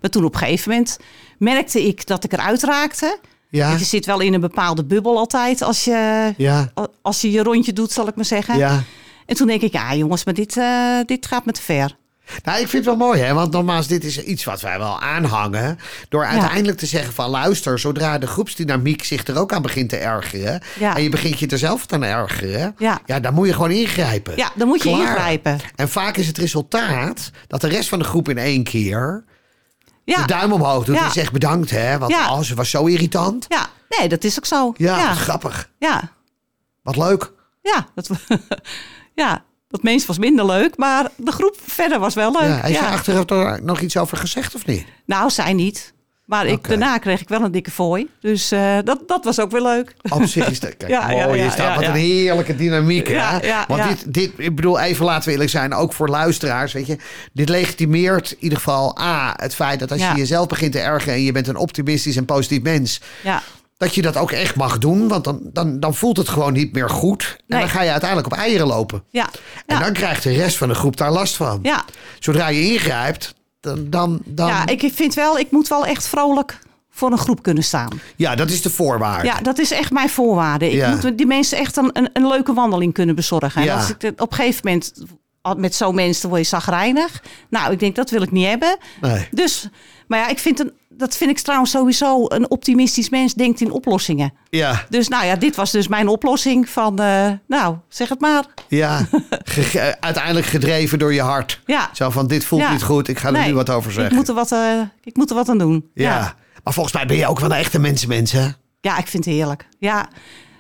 maar 0.01 0.09
toen 0.09 0.23
op 0.25 0.33
een 0.33 0.39
gegeven 0.39 0.69
moment 0.71 0.97
merkte 1.37 1.87
ik 1.87 2.07
dat 2.07 2.23
ik 2.23 2.33
eruit 2.33 2.63
raakte. 2.63 3.19
Ja, 3.49 3.71
Je 3.71 3.83
zit 3.85 4.05
wel 4.05 4.19
in 4.19 4.33
een 4.33 4.41
bepaalde 4.41 4.83
bubbel 4.85 5.17
altijd 5.17 5.61
als 5.61 5.83
je, 5.83 6.33
ja, 6.37 6.71
als 7.01 7.21
je 7.21 7.31
je 7.31 7.43
rondje 7.43 7.73
doet, 7.73 7.91
zal 7.91 8.07
ik 8.07 8.15
maar 8.15 8.25
zeggen. 8.25 8.57
ja. 8.57 8.83
En 9.25 9.35
toen 9.35 9.47
denk 9.47 9.61
ik, 9.61 9.71
ja 9.73 9.95
jongens, 9.95 10.25
maar 10.25 10.33
dit, 10.33 10.57
eh, 10.57 10.99
dit 11.05 11.25
gaat 11.25 11.45
me 11.45 11.51
te 11.51 11.61
ver. 11.61 11.95
Nou, 12.43 12.59
ik 12.61 12.67
vind 12.67 12.85
het 12.85 12.97
wel 12.97 13.07
mooi, 13.07 13.21
hè? 13.21 13.33
Want 13.33 13.51
nogmaals, 13.51 13.87
dit 13.87 14.03
is 14.03 14.23
iets 14.23 14.43
wat 14.43 14.61
wij 14.61 14.77
wel 14.77 14.99
aanhangen. 15.01 15.79
Door 16.09 16.25
uiteindelijk 16.25 16.77
te 16.77 16.85
zeggen 16.85 17.13
van 17.13 17.29
luister, 17.29 17.79
zodra 17.79 18.17
de 18.17 18.27
groepsdynamiek 18.27 19.03
zich 19.03 19.27
er 19.27 19.37
ook 19.39 19.53
aan 19.53 19.61
begint 19.61 19.89
te 19.89 19.97
ergeren. 19.97 20.61
Ja. 20.79 20.95
En 20.95 21.03
je 21.03 21.09
begint 21.09 21.39
je 21.39 21.47
er 21.47 21.57
zelf 21.57 21.85
aan 21.89 21.99
te 21.99 22.05
ergeren. 22.05 22.75
Ja. 22.77 22.99
ja, 23.05 23.19
dan 23.19 23.33
moet 23.33 23.47
je 23.47 23.53
gewoon 23.53 23.71
ingrijpen. 23.71 24.33
Ja, 24.35 24.51
dan 24.55 24.67
moet 24.67 24.83
je 24.83 24.89
ingrijpen. 24.89 25.59
En 25.75 25.89
vaak 25.89 26.17
is 26.17 26.27
het 26.27 26.37
resultaat 26.37 27.31
dat 27.47 27.61
de 27.61 27.67
rest 27.67 27.89
van 27.89 27.99
de 27.99 28.05
groep 28.05 28.29
in 28.29 28.37
één 28.37 28.63
keer 28.63 29.23
Ja, 30.03 30.17
de 30.21 30.27
duim 30.27 30.51
omhoog 30.51 30.85
doet 30.85 30.97
en 30.97 31.11
zegt 31.11 31.31
bedankt, 31.31 31.69
hè? 31.69 31.97
Want 31.97 32.13
oh, 32.13 32.39
ze 32.39 32.55
was 32.55 32.69
zo 32.69 32.85
irritant. 32.85 33.45
ja, 33.49 33.69
nee, 33.97 34.09
dat 34.09 34.23
is 34.23 34.37
ook 34.37 34.45
zo. 34.45 34.73
Ja, 34.77 34.97
ja, 34.97 35.13
grappig. 35.13 35.69
ja, 35.79 36.11
Wat 36.81 36.95
leuk. 36.97 37.31
ja, 37.61 37.87
dat, 37.95 38.09
ja, 39.15 39.43
dat 39.67 39.83
mens 39.83 40.05
was 40.05 40.17
minder 40.17 40.45
leuk, 40.45 40.77
maar 40.77 41.09
de 41.15 41.31
groep 41.31 41.55
verder 41.65 41.99
was 41.99 42.13
wel 42.13 42.31
leuk. 42.31 42.49
Ja, 42.49 42.61
heeft 42.61 42.79
Ja. 42.79 42.91
achteraf 42.91 43.29
er 43.29 43.63
nog 43.63 43.79
iets 43.79 43.97
over 43.97 44.17
gezegd 44.17 44.55
of 44.55 44.65
niet? 44.65 44.85
Nou, 45.05 45.29
zij 45.29 45.53
niet. 45.53 45.93
Maar 46.25 46.45
ik, 46.45 46.67
daarna 46.67 46.97
kreeg 46.97 47.21
ik 47.21 47.29
wel 47.29 47.41
een 47.41 47.51
dikke 47.51 47.71
fooi. 47.71 48.09
Dus 48.19 48.51
eh, 48.51 48.77
dat, 48.83 49.03
dat 49.07 49.23
was 49.23 49.39
ook 49.39 49.51
weer 49.51 49.61
leuk. 49.61 49.95
Op 50.09 50.23
zich 50.23 50.49
is 50.49 50.59
dat, 50.59 50.77
kijk, 50.77 50.91
Ja, 50.91 51.11
ja, 51.11 51.25
mooi 51.25 51.39
ja, 51.39 51.45
is 51.45 51.55
dat. 51.55 51.75
Wat 51.75 51.83
een 51.83 51.91
heerlijke 51.93 52.55
dynamiek, 52.55 53.07
hè? 53.07 53.39
Want. 53.67 53.83
Dit, 53.83 54.13
dit, 54.13 54.31
ik 54.37 54.55
bedoel, 54.55 54.79
even 54.79 55.05
laten 55.05 55.25
we 55.25 55.31
eerlijk 55.31 55.49
zijn, 55.49 55.73
ook 55.73 55.93
voor 55.93 56.07
luisteraars, 56.09 56.73
weet 56.73 56.87
je. 56.87 56.97
Dit 57.33 57.49
legitimeert 57.49 58.31
in 58.31 58.37
ieder 58.39 58.57
geval, 58.57 58.99
A, 58.99 59.33
het 59.37 59.55
feit 59.55 59.79
dat 59.79 59.91
als 59.91 60.01
je 60.01 60.13
jezelf 60.15 60.47
begint 60.47 60.71
te 60.71 60.79
ergeren 60.79 61.13
en 61.13 61.21
je 61.23 61.31
bent 61.31 61.47
een 61.47 61.55
optimistisch 61.55 62.15
en 62.15 62.25
positief 62.25 62.61
mens, 62.61 63.01
Ja, 63.23 63.41
dat 63.83 63.95
je 63.95 64.01
dat 64.01 64.17
ook 64.17 64.31
echt 64.31 64.55
mag 64.55 64.77
doen. 64.77 65.07
Want 65.07 65.23
dan, 65.23 65.39
dan, 65.43 65.79
dan 65.79 65.95
voelt 65.95 66.17
het 66.17 66.29
gewoon 66.29 66.53
niet 66.53 66.73
meer 66.73 66.89
goed. 66.89 67.35
En 67.37 67.43
Nee. 67.47 67.59
dan 67.59 67.69
ga 67.69 67.81
je 67.81 67.91
uiteindelijk 67.91 68.31
op 68.31 68.37
eieren 68.37 68.67
lopen. 68.67 69.03
ja, 69.09 69.29
En 69.65 69.75
ja. 69.77 69.83
dan 69.83 69.93
krijgt 69.93 70.23
de 70.23 70.33
rest 70.33 70.57
van 70.57 70.67
de 70.67 70.73
groep 70.75 70.97
daar 70.97 71.11
last 71.11 71.35
van. 71.35 71.59
ja. 71.63 71.85
Zodra 72.19 72.47
je 72.47 72.61
ingrijpt, 72.71 73.33
dan... 73.59 73.89
dan, 73.89 74.21
dan 74.25 74.47
ja, 74.47 74.67
ik 74.67 74.91
vind 74.93 75.13
wel, 75.13 75.39
ik 75.39 75.51
moet 75.51 75.67
wel 75.67 75.85
echt 75.85 76.07
vrolijk 76.07 76.59
voor 76.89 77.11
een 77.11 77.17
groep 77.17 77.43
kunnen 77.43 77.63
staan. 77.63 77.99
ja, 78.15 78.35
dat 78.35 78.49
is 78.49 78.61
de 78.61 78.69
voorwaarde. 78.69 79.27
Ja, 79.27 79.39
dat 79.41 79.59
is 79.59 79.71
echt 79.71 79.91
mijn 79.91 80.09
voorwaarde. 80.09 80.65
Ik 80.65 80.73
Ja. 80.73 80.89
moet 80.89 81.17
die 81.17 81.25
mensen 81.25 81.57
echt 81.57 81.77
een, 81.77 81.89
een, 81.93 82.09
een 82.13 82.27
leuke 82.27 82.53
wandeling 82.53 82.93
kunnen 82.93 83.15
bezorgen. 83.15 83.61
En 83.61 83.63
Ja. 83.63 83.75
als 83.75 83.89
ik 83.89 84.21
op 84.21 84.31
een 84.31 84.37
gegeven 84.37 84.61
moment 84.63 84.93
met 85.57 85.75
zo'n 85.75 85.95
mensen 85.95 86.29
word 86.29 86.41
je 86.41 86.47
zagrijnig. 86.47 87.23
Nou, 87.49 87.71
ik 87.71 87.79
denk 87.79 87.95
dat 87.95 88.09
wil 88.09 88.21
ik 88.21 88.31
niet 88.31 88.47
hebben. 88.47 88.77
Nee. 89.01 89.27
Dus, 89.31 89.67
maar 90.07 90.19
ja, 90.19 90.27
ik 90.27 90.39
vind 90.39 90.59
een, 90.59 90.71
dat 91.03 91.17
vind 91.17 91.29
ik 91.29 91.39
trouwens 91.39 91.71
sowieso 91.71 92.25
een 92.27 92.49
optimistisch 92.49 93.09
mens 93.09 93.33
denkt 93.33 93.61
in 93.61 93.71
oplossingen. 93.71 94.33
Ja, 94.49 94.85
Dus 94.89 95.07
nou 95.07 95.25
ja, 95.25 95.35
dit 95.35 95.55
was 95.55 95.71
dus 95.71 95.87
mijn 95.87 96.07
oplossing 96.07 96.69
van, 96.69 96.99
eh, 96.99 97.29
nou, 97.47 97.75
zeg 97.89 98.09
het 98.09 98.19
maar. 98.21 98.43
ja. 98.67 99.07
Ge- 99.43 99.95
uiteindelijk 99.99 100.45
gedreven 100.45 100.99
door 100.99 101.13
je 101.13 101.21
hart. 101.21 101.61
Ja. 101.65 101.89
Zo 101.93 102.09
van, 102.09 102.27
dit 102.27 102.45
voelt 102.45 102.61
Ja. 102.61 102.71
niet 102.71 102.83
goed, 102.83 103.07
ik 103.07 103.19
ga 103.19 103.27
er 103.27 103.33
Nee, 103.33 103.47
nu 103.47 103.53
wat 103.53 103.69
over 103.69 103.91
zeggen. 103.91 104.11
Ik 104.11 104.17
moet 104.17 104.27
er 104.27 104.33
wat, 104.35 104.51
eh, 104.51 104.79
ik 105.03 105.15
moet 105.15 105.29
er 105.29 105.35
wat 105.35 105.49
aan 105.49 105.57
doen. 105.57 105.89
ja. 105.93 106.09
ja. 106.09 106.35
Maar 106.63 106.73
volgens 106.73 106.95
mij 106.95 107.05
ben 107.05 107.17
je 107.17 107.27
ook 107.27 107.39
wel 107.39 107.51
een 107.51 107.57
echte 107.57 107.79
mensenmens, 107.79 108.31
hè? 108.31 108.47
Ja, 108.81 108.97
ik 108.97 109.07
vind 109.07 109.25
het 109.25 109.33
heerlijk. 109.33 109.67
Ja, 109.79 110.07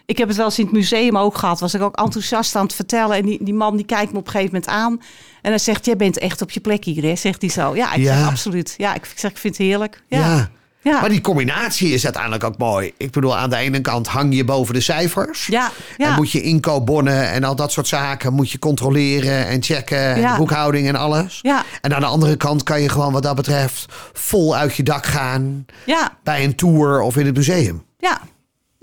ik 0.05 0.17
heb 0.17 0.27
het 0.27 0.37
wel 0.37 0.45
eens 0.45 0.59
in 0.59 0.65
het 0.65 0.73
museum 0.73 1.17
ook 1.17 1.37
gehad. 1.37 1.59
Was 1.59 1.73
ik 1.73 1.81
ook 1.81 1.95
enthousiast 1.95 2.55
aan 2.55 2.63
het 2.65 2.73
vertellen. 2.75 3.15
En 3.17 3.25
die, 3.25 3.43
die 3.43 3.53
man 3.53 3.75
die 3.75 3.85
kijkt 3.85 4.11
me 4.11 4.17
op 4.17 4.25
een 4.25 4.31
gegeven 4.31 4.53
moment 4.53 4.71
aan. 4.71 5.01
En 5.41 5.49
hij 5.49 5.57
zegt, 5.59 5.85
jij 5.85 5.95
bent 5.95 6.17
echt 6.17 6.41
op 6.41 6.51
je 6.51 6.59
plek 6.59 6.83
hier, 6.85 7.03
hè? 7.03 7.15
Zegt 7.15 7.41
hij 7.41 7.49
zo. 7.49 7.75
Ja, 7.75 7.93
ik 7.93 8.01
Ja. 8.01 8.17
zeg 8.17 8.27
absoluut. 8.27 8.73
Ja, 8.77 8.93
ik 8.93 9.11
zeg, 9.15 9.31
ik 9.31 9.37
vind 9.37 9.57
het 9.57 9.67
heerlijk. 9.67 10.03
Ja. 10.07 10.19
Ja. 10.19 10.49
Ja. 10.81 10.99
Maar 10.99 11.09
die 11.09 11.21
combinatie 11.21 11.89
is 11.93 12.03
uiteindelijk 12.03 12.43
ook 12.43 12.57
mooi. 12.57 12.91
Ik 12.97 13.11
bedoel, 13.11 13.37
aan 13.37 13.49
de 13.49 13.55
ene 13.55 13.81
kant 13.81 14.07
hang 14.07 14.35
je 14.35 14.43
boven 14.43 14.73
de 14.73 14.81
cijfers. 14.81 15.45
Ja. 15.47 15.71
En 15.97 16.13
moet 16.15 16.31
je 16.31 16.41
inkoopbonnen 16.41 17.29
en 17.31 17.43
al 17.43 17.55
dat 17.55 17.71
soort 17.71 17.87
zaken 17.87 18.33
moet 18.33 18.51
je 18.51 18.59
controleren 18.59 19.47
en 19.47 19.63
checken. 19.63 20.13
En 20.15 20.37
boekhouding 20.37 20.87
en 20.87 20.95
alles. 20.95 21.39
Ja. 21.41 21.63
En 21.81 21.93
aan 21.95 22.01
de 22.01 22.07
andere 22.07 22.35
kant 22.35 22.63
kan 22.63 22.81
je 22.81 22.89
gewoon 22.89 23.11
wat 23.13 23.23
dat 23.23 23.35
betreft 23.35 23.85
vol 24.13 24.55
uit 24.55 24.75
je 24.75 24.83
dak 24.83 25.05
gaan. 25.05 25.65
Ja, 25.85 26.17
Bij 26.23 26.43
een 26.43 26.55
tour 26.55 27.01
of 27.01 27.17
in 27.17 27.25
het 27.25 27.35
museum. 27.35 27.83
ja. 27.99 28.21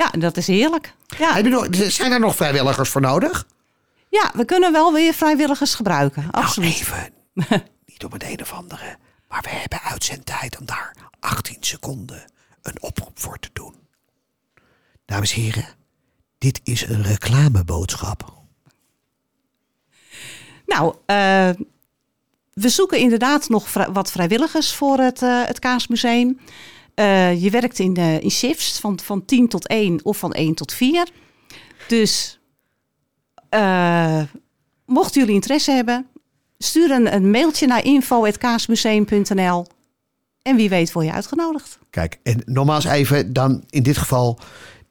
Ja, 0.00 0.10
dat 0.18 0.36
is 0.36 0.46
heerlijk. 0.46 0.94
Ja. 1.18 1.34
Heb 1.34 1.44
je 1.44 1.50
nog, 1.50 1.66
zijn 1.70 2.12
er 2.12 2.20
nog 2.20 2.36
vrijwilligers 2.36 2.88
voor 2.88 3.00
nodig? 3.00 3.46
ja, 4.10 4.30
we 4.34 4.44
kunnen 4.44 4.72
wel 4.72 4.92
weer 4.92 5.14
vrijwilligers 5.14 5.74
gebruiken. 5.74 6.30
Absoluut. 6.30 6.68
Nou, 6.68 6.80
even. 6.80 7.62
Niet 7.86 8.04
om 8.04 8.12
het 8.12 8.24
een 8.24 8.40
of 8.40 8.52
andere. 8.52 8.96
Maar 9.28 9.42
we 9.42 9.48
hebben 9.48 9.80
uitzendtijd 9.80 10.58
om 10.58 10.66
daar 10.66 10.96
18 11.20 11.56
seconden 11.60 12.24
een 12.62 12.82
oproep 12.82 13.20
voor 13.20 13.38
te 13.38 13.50
doen. 13.52 13.74
Dames 15.04 15.34
en 15.34 15.40
heren, 15.40 15.66
dit 16.38 16.60
is 16.62 16.82
een 16.88 17.02
reclameboodschap. 17.02 18.32
Nou, 20.66 20.94
eh, 21.06 21.50
we 22.52 22.68
zoeken 22.68 22.98
inderdaad 22.98 23.48
nog 23.48 23.72
wat 23.92 24.10
vrijwilligers 24.10 24.74
voor 24.74 24.98
het, 24.98 25.22
eh, 25.22 25.44
het 25.44 25.58
Kaasmuseum. 25.58 26.40
Eh, 26.94 27.42
je 27.42 27.50
werkt 27.50 27.78
in, 27.78 27.94
de, 27.94 28.18
in 28.20 28.30
shifts 28.30 28.78
van, 28.80 29.00
van 29.04 29.24
10 29.24 29.48
tot 29.48 29.66
1 29.66 30.00
of 30.02 30.18
van 30.18 30.32
1 30.32 30.54
tot 30.54 30.72
4. 30.72 31.08
Dus 31.88 32.40
eh, 33.48 34.22
mochten 34.86 35.20
jullie 35.20 35.34
interesse 35.34 35.70
hebben, 35.70 36.06
stuur 36.58 36.90
een, 36.90 37.14
een 37.14 37.30
mailtje 37.30 37.66
naar 37.66 37.84
info.kaasmuseum.nl. 37.84 39.66
En 40.42 40.56
wie 40.56 40.68
weet 40.68 40.92
word 40.92 41.06
je 41.06 41.12
uitgenodigd. 41.12 41.78
Kijk, 41.90 42.18
en 42.22 42.42
nogmaals 42.44 42.84
even 42.84 43.32
dan 43.32 43.64
in 43.70 43.82
dit 43.82 43.98
geval 43.98 44.38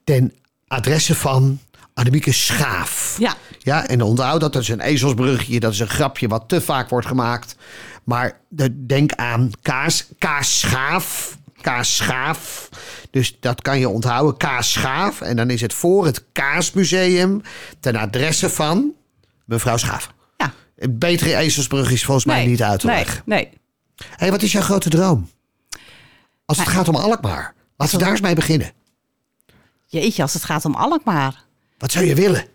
ten 0.04 0.34
adresse 0.68 1.16
van 1.16 1.60
Annemieke 1.94 2.32
Schaaf. 2.32 3.16
Ja. 3.20 3.36
Ja, 3.60 3.88
en 3.88 4.02
onthoud 4.02 4.42
dat, 4.42 4.54
dat 4.54 4.62
is 4.62 4.70
een 4.70 4.80
ezelsbrugje, 4.80 5.60
dat 5.60 5.74
is 5.74 5.80
een 5.80 5.88
grapje 5.90 6.28
wat 6.28 6.44
te 6.50 6.62
vaak 6.62 6.90
wordt 6.90 7.08
gemaakt. 7.08 7.56
Maar 8.04 8.40
de- 8.48 8.86
denk 8.86 9.14
aan 9.14 9.52
kaas, 9.62 10.06
kaasschaaf, 10.18 11.38
kaasschaaf. 11.62 12.70
Dus 13.12 13.38
dat 13.40 13.62
kan 13.62 13.80
je 13.80 13.90
onthouden, 13.90 14.38
kaasschaaf. 14.38 15.22
En 15.22 15.36
dan 15.36 15.50
is 15.50 15.62
het 15.62 15.74
voor 15.74 16.06
het 16.06 16.24
Kaasmuseum 16.32 17.42
ten 17.80 17.96
adresse 17.96 18.50
van 18.50 18.94
mevrouw 19.46 19.78
Schaaf. 19.78 20.14
Ja. 20.38 20.54
Een 20.76 20.98
betere 20.98 21.36
ezelsbrug 21.36 21.92
is 21.92 22.06
volgens 22.06 22.26
mij 22.26 22.46
niet 22.46 22.64
uit 22.64 22.80
te 22.80 22.88
nee, 22.88 22.96
leggen. 22.96 23.22
Nee. 23.26 23.50
Hé, 24.16 24.30
wat 24.30 24.42
is 24.42 24.52
jouw 24.52 24.62
grote 24.62 24.90
droom? 24.90 25.30
Als 26.46 26.58
het 26.58 26.68
gaat 26.68 26.88
om 26.88 26.96
Alkmaar. 26.96 27.54
Laten 27.78 27.98
we 27.98 28.04
daar 28.04 28.12
eens 28.12 28.22
mee 28.22 28.36
beginnen. 28.36 28.72
Jeetje, 29.86 30.22
als 30.22 30.34
het 30.34 30.44
gaat 30.44 30.66
om 30.66 30.76
Alkmaar. 30.76 31.44
Wat 31.78 31.92
zou 31.92 32.06
je 32.06 32.16
willen? 32.16 32.46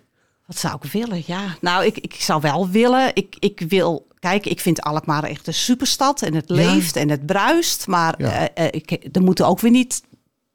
Wat 0.46 0.58
zou 0.58 0.78
ik 0.82 0.92
willen? 0.92 1.22
Ja, 1.26 1.56
nou, 1.60 1.84
ik, 1.84 1.98
ik 1.98 2.14
zou 2.14 2.40
wel 2.40 2.68
willen. 2.68 3.10
Ik, 3.14 3.36
ik 3.38 3.64
wil, 3.68 4.06
kijk, 4.30 4.46
ik 4.46 4.60
vind 4.60 4.82
Alkmaar 4.82 5.24
echt 5.24 5.46
een 5.46 5.54
superstad 5.54 6.22
en 6.22 6.34
het 6.34 6.44
Ja. 6.48 6.54
leeft 6.54 6.96
en 6.96 7.08
het 7.08 7.26
bruist. 7.26 7.87
Maar 7.87 8.14
Ja. 8.18 8.48
eh, 8.48 8.64
eh, 8.66 8.68
ik, 8.70 9.08
er 9.12 9.22
moeten 9.22 9.46
ook 9.46 9.60
weer 9.60 9.70
niet 9.70 10.02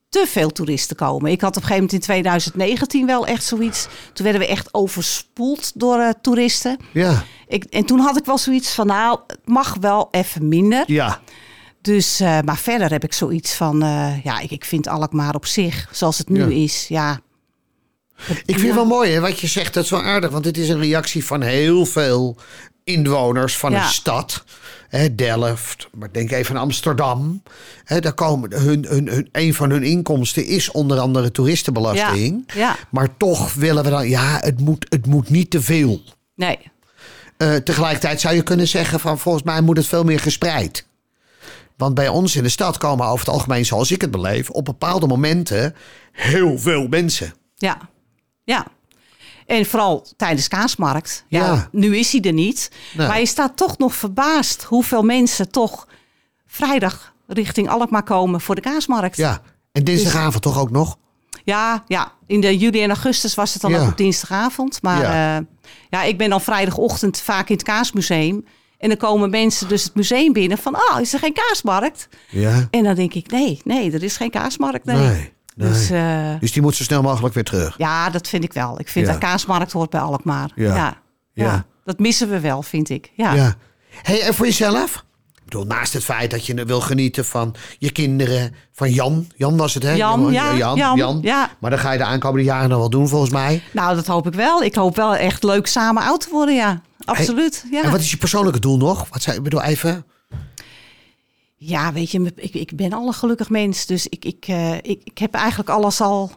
te 0.09 0.25
veel 0.27 0.49
toeristen 0.51 0.95
komen. 0.95 1.31
Ik 1.31 1.41
had 1.41 1.49
op 1.49 1.55
een 1.55 1.67
gegeven 1.67 1.83
moment 1.83 1.93
in 1.93 1.99
2019 1.99 3.05
wel 3.05 3.25
echt 3.25 3.43
zoiets. 3.43 3.87
Toen 4.13 4.23
werden 4.25 4.41
we 4.41 4.47
echt 4.47 4.73
overspoeld 4.73 5.71
door 5.75 5.99
eh, 5.99 6.09
toeristen. 6.21 6.77
Ja. 6.93 7.23
Ik, 7.47 7.63
en 7.63 7.85
toen 7.85 7.99
had 7.99 8.17
ik 8.17 8.25
wel 8.25 8.37
zoiets 8.37 8.73
van, 8.73 8.87
nou, 8.87 9.19
het 9.27 9.39
mag 9.45 9.75
wel 9.79 10.07
even 10.11 10.47
minder. 10.47 10.83
Ja. 10.87 11.19
Dus, 11.81 12.19
maar 12.19 12.57
verder 12.57 12.89
heb 12.91 13.03
ik 13.03 13.13
zoiets 13.13 13.53
van, 13.53 13.79
ja, 14.23 14.39
ik, 14.39 14.51
ik 14.51 14.65
vind 14.65 14.87
Alkmaar 14.87 15.35
op 15.35 15.45
zich, 15.45 15.87
zoals 15.91 16.17
het 16.17 16.29
nu 16.29 16.39
Ja. 16.55 16.63
is, 16.63 16.85
ja. 16.87 17.19
Ik 18.27 18.55
vind 18.55 18.61
het 18.61 18.73
wel 18.75 18.85
mooi 18.85 19.11
hè, 19.11 19.19
wat 19.19 19.39
je 19.39 19.47
zegt. 19.47 19.73
Dat 19.73 19.83
is 19.83 19.89
wel 19.89 20.03
aardig. 20.03 20.29
Want 20.31 20.43
dit 20.43 20.57
is 20.57 20.69
een 20.69 20.79
reactie 20.79 21.25
van 21.25 21.41
heel 21.41 21.85
veel 21.85 22.37
inwoners 22.93 23.57
van 23.57 23.71
Ja. 23.71 23.83
een 23.83 23.89
stad. 23.89 24.43
Hè, 24.89 25.15
Delft, 25.15 25.87
maar 25.93 26.11
denk 26.11 26.31
even 26.31 26.55
aan 26.55 26.61
Amsterdam. 26.61 27.43
Hè, 27.83 27.99
daar 27.99 28.13
komen 28.13 28.53
hun, 28.61 28.85
hun, 28.87 29.07
hun, 29.07 29.29
een 29.31 29.53
van 29.53 29.69
hun 29.69 29.83
inkomsten 29.83 30.45
is 30.45 30.71
onder 30.71 30.99
andere 30.99 31.31
toeristenbelasting. 31.31 32.43
Ja, 32.47 32.59
ja. 32.59 32.75
Maar 32.91 33.17
toch 33.17 33.53
willen 33.53 33.83
we 33.83 33.89
dan, 33.89 34.09
ja, 34.09 34.37
het 34.41 34.59
moet, 34.59 34.85
het 34.89 35.05
moet 35.05 35.29
niet 35.29 35.49
te 35.51 35.61
veel. 35.61 36.01
Nee, 36.35 36.57
Eh, 37.37 37.55
tegelijkertijd 37.55 38.21
zou 38.21 38.35
je 38.35 38.43
kunnen 38.43 38.67
zeggen 38.67 38.99
van 38.99 39.19
volgens 39.19 39.43
mij 39.43 39.61
moet 39.61 39.77
het 39.77 39.87
veel 39.87 40.03
meer 40.03 40.19
gespreid. 40.19 40.85
Want 41.77 41.93
bij 41.95 42.07
ons 42.07 42.35
in 42.35 42.43
de 42.43 42.49
stad 42.49 42.77
komen 42.77 43.05
over 43.05 43.25
het 43.25 43.35
algemeen, 43.35 43.65
zoals 43.65 43.91
ik 43.91 44.01
het 44.01 44.11
beleef, 44.11 44.49
op 44.49 44.65
bepaalde 44.65 45.07
momenten 45.07 45.75
heel 46.11 46.57
veel 46.59 46.87
mensen. 46.87 47.33
Ja, 47.55 47.77
ja. 48.43 48.65
En 49.49 49.65
vooral 49.65 50.05
tijdens 50.17 50.47
kaasmarkt. 50.47 51.25
Ja, 51.27 51.45
Ja. 51.45 51.69
Nu 51.71 51.97
is 51.97 52.11
hij 52.11 52.21
er 52.21 52.33
niet. 52.33 52.71
Nee. 52.93 53.07
Maar 53.07 53.19
je 53.19 53.25
staat 53.25 53.57
toch 53.57 53.77
nog 53.77 53.93
verbaasd 53.95 54.63
hoeveel 54.63 55.01
mensen 55.03 55.51
toch 55.51 55.87
vrijdag 56.47 57.13
richting 57.27 57.69
Alkmaar 57.69 58.03
komen 58.03 58.41
voor 58.41 58.55
de 58.55 58.61
kaasmarkt. 58.61 59.17
Ja. 59.17 59.41
En 59.71 59.83
dinsdagavond 59.83 60.43
toch 60.43 60.59
ook 60.59 60.71
nog? 60.71 60.97
ja, 61.43 61.83
ja. 61.87 62.11
in 62.27 62.41
de 62.41 62.57
juli 62.57 62.81
en 62.83 62.89
augustus 62.89 63.35
was 63.35 63.53
het 63.53 63.61
dan 63.61 63.71
Ja. 63.71 63.81
ook 63.81 63.87
op 63.87 63.97
dinsdagavond. 63.97 64.81
Maar 64.81 65.01
Ja. 65.01 65.33
ja. 65.35 65.43
ja, 65.89 66.03
ik 66.03 66.17
ben 66.17 66.29
dan 66.29 66.41
vrijdagochtend 66.41 67.19
vaak 67.19 67.49
in 67.49 67.55
het 67.55 67.63
kaasmuseum. 67.63 68.45
En 68.77 68.87
dan 68.89 68.97
komen 68.97 69.29
mensen 69.29 69.67
dus 69.67 69.83
het 69.83 69.95
museum 69.95 70.33
binnen 70.33 70.57
van, 70.57 70.75
oh, 70.75 70.99
is 71.01 71.13
er 71.13 71.19
geen 71.19 71.33
kaasmarkt? 71.33 72.07
Ja. 72.29 72.67
En 72.71 72.83
dan 72.83 72.95
denk 72.95 73.13
ik, 73.13 73.31
nee, 73.31 73.61
nee, 73.63 73.91
er 73.91 74.03
is 74.03 74.17
geen 74.17 74.29
kaasmarkt. 74.29 74.85
Nee. 74.85 74.97
Nee. 74.97 75.33
Nee. 75.59 75.69
Dus 75.71 75.89
eh, 75.89 76.39
Dus 76.39 76.51
die 76.51 76.61
moet 76.61 76.75
zo 76.75 76.83
snel 76.83 77.01
mogelijk 77.01 77.33
weer 77.33 77.43
terug. 77.43 77.77
Ja, 77.77 78.09
dat 78.09 78.27
vind 78.27 78.43
ik 78.43 78.53
wel. 78.53 78.79
Ik 78.79 78.87
vind 78.89 79.05
Ja. 79.05 79.11
dat 79.11 79.21
kaasmarkt 79.21 79.71
hoort 79.71 79.89
bij 79.89 79.99
Alkmaar. 80.01 80.51
Ja. 80.55 80.97
Ja. 81.33 81.65
Dat 81.85 81.99
missen 81.99 82.29
we 82.29 82.39
wel, 82.39 82.61
vind 82.61 82.89
ik. 82.89 83.11
Ja. 83.15 83.33
Ja. 83.33 83.55
Hey, 84.01 84.21
en 84.21 84.33
voor 84.33 84.45
jezelf? 84.45 85.03
Ik 85.35 85.43
bedoel, 85.45 85.65
naast 85.65 85.93
het 85.93 86.03
feit 86.03 86.31
dat 86.31 86.45
je 86.45 86.65
wil 86.65 86.81
genieten 86.81 87.25
van 87.25 87.55
je 87.77 87.91
kinderen, 87.91 88.55
van 88.73 88.91
Jan. 88.91 89.27
Jan 89.35 89.57
was 89.57 89.73
het, 89.73 89.83
hè? 89.83 89.93
Jan, 89.93 90.31
ja, 90.31 90.55
Jan, 90.55 90.77
Jan, 90.77 90.97
Jan. 90.97 91.19
ja. 91.21 91.49
Maar 91.59 91.69
dan 91.69 91.79
ga 91.79 91.91
je 91.91 91.97
de 91.97 92.03
aankomende 92.03 92.45
jaren 92.45 92.69
nog 92.69 92.77
wel 92.79 92.89
doen, 92.89 93.07
volgens 93.07 93.31
mij. 93.31 93.61
Nou, 93.71 93.95
dat 93.95 94.07
hoop 94.07 94.27
ik 94.27 94.33
wel. 94.33 94.63
Ik 94.63 94.75
hoop 94.75 94.95
wel 94.95 95.15
echt 95.15 95.43
leuk 95.43 95.67
samen 95.67 96.03
oud 96.03 96.21
te 96.21 96.27
worden, 96.31 96.55
ja. 96.55 96.81
Absoluut. 97.05 97.63
En 97.71 97.77
Ja. 97.83 97.89
wat 97.89 97.99
is 97.99 98.11
je 98.11 98.17
persoonlijke 98.17 98.59
doel 98.59 98.77
nog? 98.77 99.05
Wat 99.09 99.21
zei, 99.21 99.37
ik 99.37 99.43
bedoel, 99.43 99.61
even... 99.61 100.05
ja, 101.59 101.93
weet 101.93 102.11
je, 102.11 102.33
ik, 102.35 102.53
ik 102.53 102.75
ben 102.75 102.93
al 102.93 103.07
een 103.07 103.13
gelukkig 103.13 103.49
mens. 103.49 103.85
Dus 103.85 104.07
ik, 104.07 104.25
ik, 104.25 104.45
eh, 104.47 104.75
ik, 104.75 105.01
ik 105.03 105.17
heb 105.17 105.33
eigenlijk 105.33 105.69
alles 105.69 106.01
al 106.01 106.31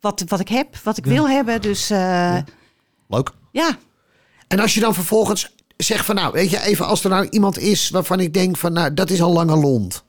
wat, 0.00 0.24
wat 0.26 0.40
ik 0.40 0.48
heb, 0.48 0.76
wat 0.76 0.96
ik 0.96 1.04
wil 1.04 1.28
hebben. 1.28 1.62
Dus 1.62 1.90
eh, 1.90 1.98
ja. 1.98 2.44
Leuk. 3.08 3.30
ja. 3.52 3.78
En 4.48 4.60
als 4.60 4.74
je 4.74 4.80
dan 4.80 4.94
vervolgens 4.94 5.54
zegt 5.76 6.04
van 6.04 6.14
nou, 6.14 6.32
weet 6.32 6.50
je, 6.50 6.60
even 6.60 6.86
als 6.86 7.04
er 7.04 7.10
nou 7.10 7.28
iemand 7.28 7.58
is 7.58 7.90
waarvan 7.90 8.20
ik 8.20 8.34
denk 8.34 8.56
van 8.56 8.72
nou, 8.72 8.94
dat 8.94 9.10
is 9.10 9.22
al 9.22 9.32
lange 9.32 9.56
lont. 9.56 10.04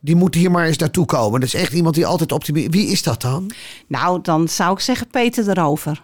Die 0.00 0.16
moet 0.16 0.34
hier 0.34 0.50
maar 0.50 0.66
eens 0.66 0.76
naartoe 0.76 1.06
komen. 1.06 1.40
Dat 1.40 1.48
is 1.48 1.60
echt 1.60 1.72
iemand 1.72 1.94
die 1.94 2.06
altijd 2.06 2.32
optimistisch... 2.32 2.74
Wie 2.80 2.90
is 2.90 3.02
dat 3.02 3.20
dan? 3.20 3.50
Nou, 3.86 4.20
dan 4.22 4.48
zou 4.48 4.72
ik 4.72 4.80
zeggen 4.80 5.06
Peter 5.06 5.44
de 5.44 5.54
Rover. 5.54 6.02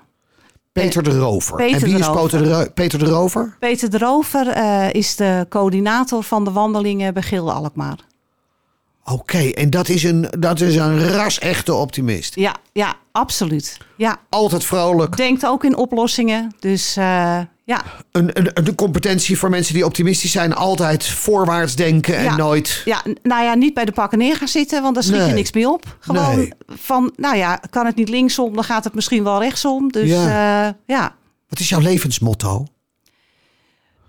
Peter 0.83 1.03
de 1.03 1.19
Rover. 1.19 1.57
Peter 1.57 1.75
en 1.83 1.89
wie 1.89 1.99
is. 1.99 2.07
Peter 2.11 2.43
de, 2.43 2.53
Ro- 2.55 2.71
Peter 2.75 2.99
de 2.99 3.05
Rover? 3.05 3.57
Peter 3.61 3.91
de 3.91 3.99
Rover 3.99 4.49
eh, 4.49 4.93
is 4.93 5.17
de 5.17 5.47
coördinator 5.49 6.23
van 6.23 6.45
de 6.45 6.51
wandelingen 6.53 7.15
bij 7.15 7.23
Gilde 7.23 7.53
Alkmaar. 7.53 7.99
Oké, 9.05 9.39
en 9.39 9.71
dat 9.71 9.89
is 9.89 10.03
een, 10.05 10.29
dat 10.39 10.61
is 10.61 10.77
een 10.77 11.09
ras-echte 11.09 11.75
optimist. 11.75 12.35
Ja, 12.35 12.55
ja, 12.73 12.95
absoluut. 13.13 13.79
Ja, 13.97 14.17
Altijd 14.29 14.65
vrolijk. 14.65 15.17
denkt 15.17 15.47
ook 15.47 15.65
in 15.65 15.77
oplossingen. 15.77 16.55
Dus 16.61 16.97
eh, 16.97 17.39
ja, 17.67 17.85
Een, 18.13 18.39
een, 18.39 18.51
een 18.55 18.75
competentie 18.75 19.39
voor 19.39 19.51
mensen 19.51 19.75
die 19.75 19.85
optimistisch 19.85 20.31
zijn. 20.33 20.55
Altijd 20.55 21.07
voorwaarts 21.07 21.77
denken 21.77 22.17
en 22.17 22.25
Ja. 22.25 22.37
nooit... 22.37 22.83
ja, 22.85 23.03
nou 23.23 23.45
ja, 23.45 23.55
niet 23.55 23.75
bij 23.75 23.85
de 23.85 23.93
pakken 23.93 24.19
neer 24.19 24.37
gaan 24.37 24.49
zitten, 24.49 24.83
want 24.83 24.95
daar 24.95 25.03
schiet 25.05 25.17
Nee. 25.17 25.27
je 25.29 25.33
niks 25.35 25.53
mee 25.53 25.69
op. 25.69 25.97
Gewoon 26.01 26.37
Nee. 26.37 26.53
van, 26.67 27.13
nou 27.17 27.37
ja, 27.37 27.61
kan 27.71 27.87
het 27.87 27.97
niet 27.97 28.09
linksom, 28.09 28.55
dan 28.55 28.65
gaat 28.65 28.85
het 28.85 28.95
misschien 28.95 29.25
wel 29.25 29.41
rechtsom. 29.41 29.93
Dus 29.93 30.09
Ja. 30.09 30.29
ja, 30.29 30.77
ja 30.87 31.17
Wat 31.49 31.59
is 31.59 31.69
jouw 31.69 31.81
levensmotto? 31.81 32.67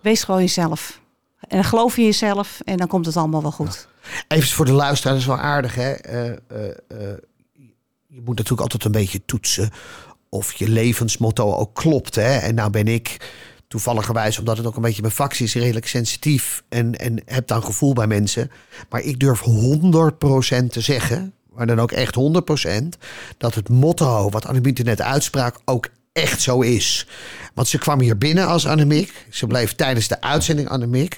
wees 0.02 0.24
gewoon 0.24 0.42
jezelf. 0.42 1.00
En 1.48 1.64
geloof 1.64 1.98
in 1.98 2.04
jezelf 2.04 2.60
en 2.64 2.78
dan 2.78 2.88
komt 2.88 3.06
het 3.06 3.18
allemaal 3.18 3.42
wel 3.42 3.52
goed. 3.52 3.88
Even 4.28 4.50
voor 4.50 4.66
de 4.66 4.72
luisteraar, 4.72 5.14
dat 5.14 5.22
is 5.22 5.28
wel 5.28 5.38
aardig 5.38 5.76
hè. 5.76 5.92
Eh, 5.92 6.28
eh, 6.28 6.36
eh, 6.88 7.18
je 8.08 8.22
moet 8.26 8.36
natuurlijk 8.38 8.62
altijd 8.62 8.86
een 8.86 8.92
beetje 8.92 9.26
toetsen 9.26 9.70
of 10.30 10.54
je 10.54 10.70
levensmotto 10.70 11.54
ook 11.56 11.74
klopt. 11.74 12.16
Hè? 12.16 12.38
En 12.38 12.56
nou 12.56 12.70
ben 12.70 12.88
ik 12.88 13.18
toevalligerwijs, 13.68 14.40
omdat 14.40 14.58
het 14.58 14.66
ook 14.66 14.76
een 14.76 14.82
beetje 14.82 15.02
mijn 15.02 15.14
vak 15.14 15.34
is, 15.34 15.54
redelijk 15.54 15.88
sensitief 15.88 16.64
en, 16.70 16.96
en 16.96 17.22
heb 17.26 17.48
dan 17.48 17.64
gevoel 17.64 17.94
bij 17.94 18.08
mensen. 18.08 18.52
Maar 18.90 19.02
ik 19.02 19.20
durf 19.20 19.42
100% 19.42 19.46
te 20.70 20.82
zeggen, 20.82 21.34
maar 21.54 21.68
dan 21.68 21.80
ook 21.80 21.92
echt 21.92 22.16
100%, 22.16 23.00
dat 23.38 23.56
het 23.56 23.70
motto 23.70 24.30
wat 24.30 24.46
Annemieke 24.46 24.84
net 24.84 25.02
uitsprak 25.02 25.60
ook 25.66 25.90
echt 26.14 26.42
zo 26.42 26.62
is. 26.62 27.08
Want 27.54 27.68
ze 27.68 27.78
kwam 27.78 28.00
hier 28.00 28.18
binnen 28.18 28.48
als 28.48 28.68
Annemiek. 28.68 29.26
Ze 29.30 29.48
bleef 29.48 29.76
tijdens 29.76 30.08
de 30.08 30.22
uitzending 30.22 30.70
Annemiek. 30.70 31.18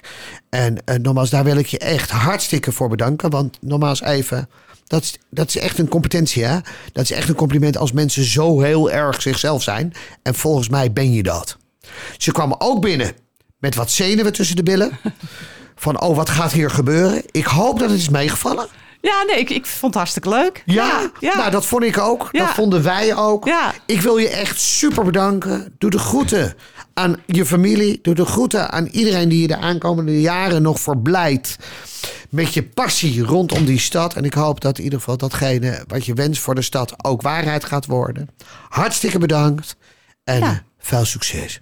En 0.49 0.85
eh, 0.85 0.95
nogmaals, 0.95 1.29
daar 1.29 1.43
wil 1.43 1.57
ik 1.57 1.65
je 1.65 1.77
echt 1.77 2.09
hartstikke 2.09 2.71
voor 2.71 2.89
bedanken. 2.89 3.29
Want 3.29 3.57
nogmaals 3.61 4.01
even, 4.01 4.49
dat 4.87 5.03
is, 5.03 5.17
dat 5.29 5.47
is 5.47 5.57
echt 5.57 5.77
een 5.77 5.87
competentie 5.87 6.45
hè. 6.45 6.59
Dat 6.93 7.03
is 7.03 7.11
echt 7.11 7.29
een 7.29 7.35
compliment 7.35 7.77
als 7.77 7.91
mensen 7.91 8.23
zo 8.23 8.61
heel 8.61 8.91
erg 8.91 9.21
zichzelf 9.21 9.63
zijn. 9.63 9.93
En 10.23 10.35
volgens 10.35 10.69
mij 10.69 10.93
ben 10.93 11.13
je 11.13 11.23
dat. 11.23 11.57
Ze 12.17 12.31
kwam 12.31 12.55
ook 12.57 12.81
binnen 12.81 13.13
met 13.57 13.75
wat 13.75 13.91
zenuwen 13.91 14.33
tussen 14.33 14.55
de 14.55 14.63
billen. 14.63 14.91
Van, 15.75 16.01
oh, 16.01 16.15
wat 16.15 16.29
gaat 16.29 16.51
hier 16.51 16.69
gebeuren? 16.69 17.21
Ik 17.31 17.45
hoop 17.45 17.79
dat 17.79 17.89
het 17.89 17.99
is 17.99 18.09
meegevallen. 18.09 18.67
Ja, 19.01 19.23
nee, 19.23 19.39
ik, 19.39 19.49
ik 19.49 19.65
vond 19.65 19.81
het 19.81 19.95
hartstikke 19.95 20.29
leuk. 20.29 20.63
Ja, 20.65 21.11
ja. 21.19 21.37
Nou, 21.37 21.51
dat 21.51 21.65
vond 21.65 21.83
ik 21.83 21.97
ook. 21.97 22.29
Ja. 22.31 22.45
Dat 22.45 22.53
vonden 22.53 22.83
wij 22.83 23.15
ook. 23.15 23.45
Ja. 23.45 23.73
Ik 23.85 24.01
wil 24.01 24.17
je 24.17 24.29
echt 24.29 24.59
super 24.59 25.03
bedanken. 25.03 25.75
Doe 25.77 25.89
de 25.89 25.97
groeten 25.97 26.55
aan 26.93 27.15
je 27.25 27.45
familie. 27.45 27.99
Doe 28.01 28.15
de 28.15 28.25
groeten 28.25 28.71
aan 28.71 28.85
iedereen 28.85 29.29
die 29.29 29.41
je 29.41 29.47
de 29.47 29.57
aankomende 29.57 30.21
jaren 30.21 30.61
nog 30.61 30.79
verblijdt. 30.79 31.55
Met 32.29 32.53
je 32.53 32.63
passie 32.63 33.23
rondom 33.23 33.65
die 33.65 33.79
stad. 33.79 34.13
En 34.13 34.23
ik 34.23 34.33
hoop 34.33 34.61
dat 34.61 34.77
in 34.77 34.83
ieder 34.83 34.99
geval 34.99 35.17
datgene 35.17 35.83
wat 35.87 36.05
je 36.05 36.13
wenst 36.13 36.41
voor 36.41 36.55
de 36.55 36.61
stad 36.61 37.05
ook 37.05 37.21
waarheid 37.21 37.65
gaat 37.65 37.85
worden. 37.85 38.29
Hartstikke 38.69 39.19
bedankt. 39.19 39.75
En 40.23 40.65
veel 40.79 41.05
succes. 41.05 41.61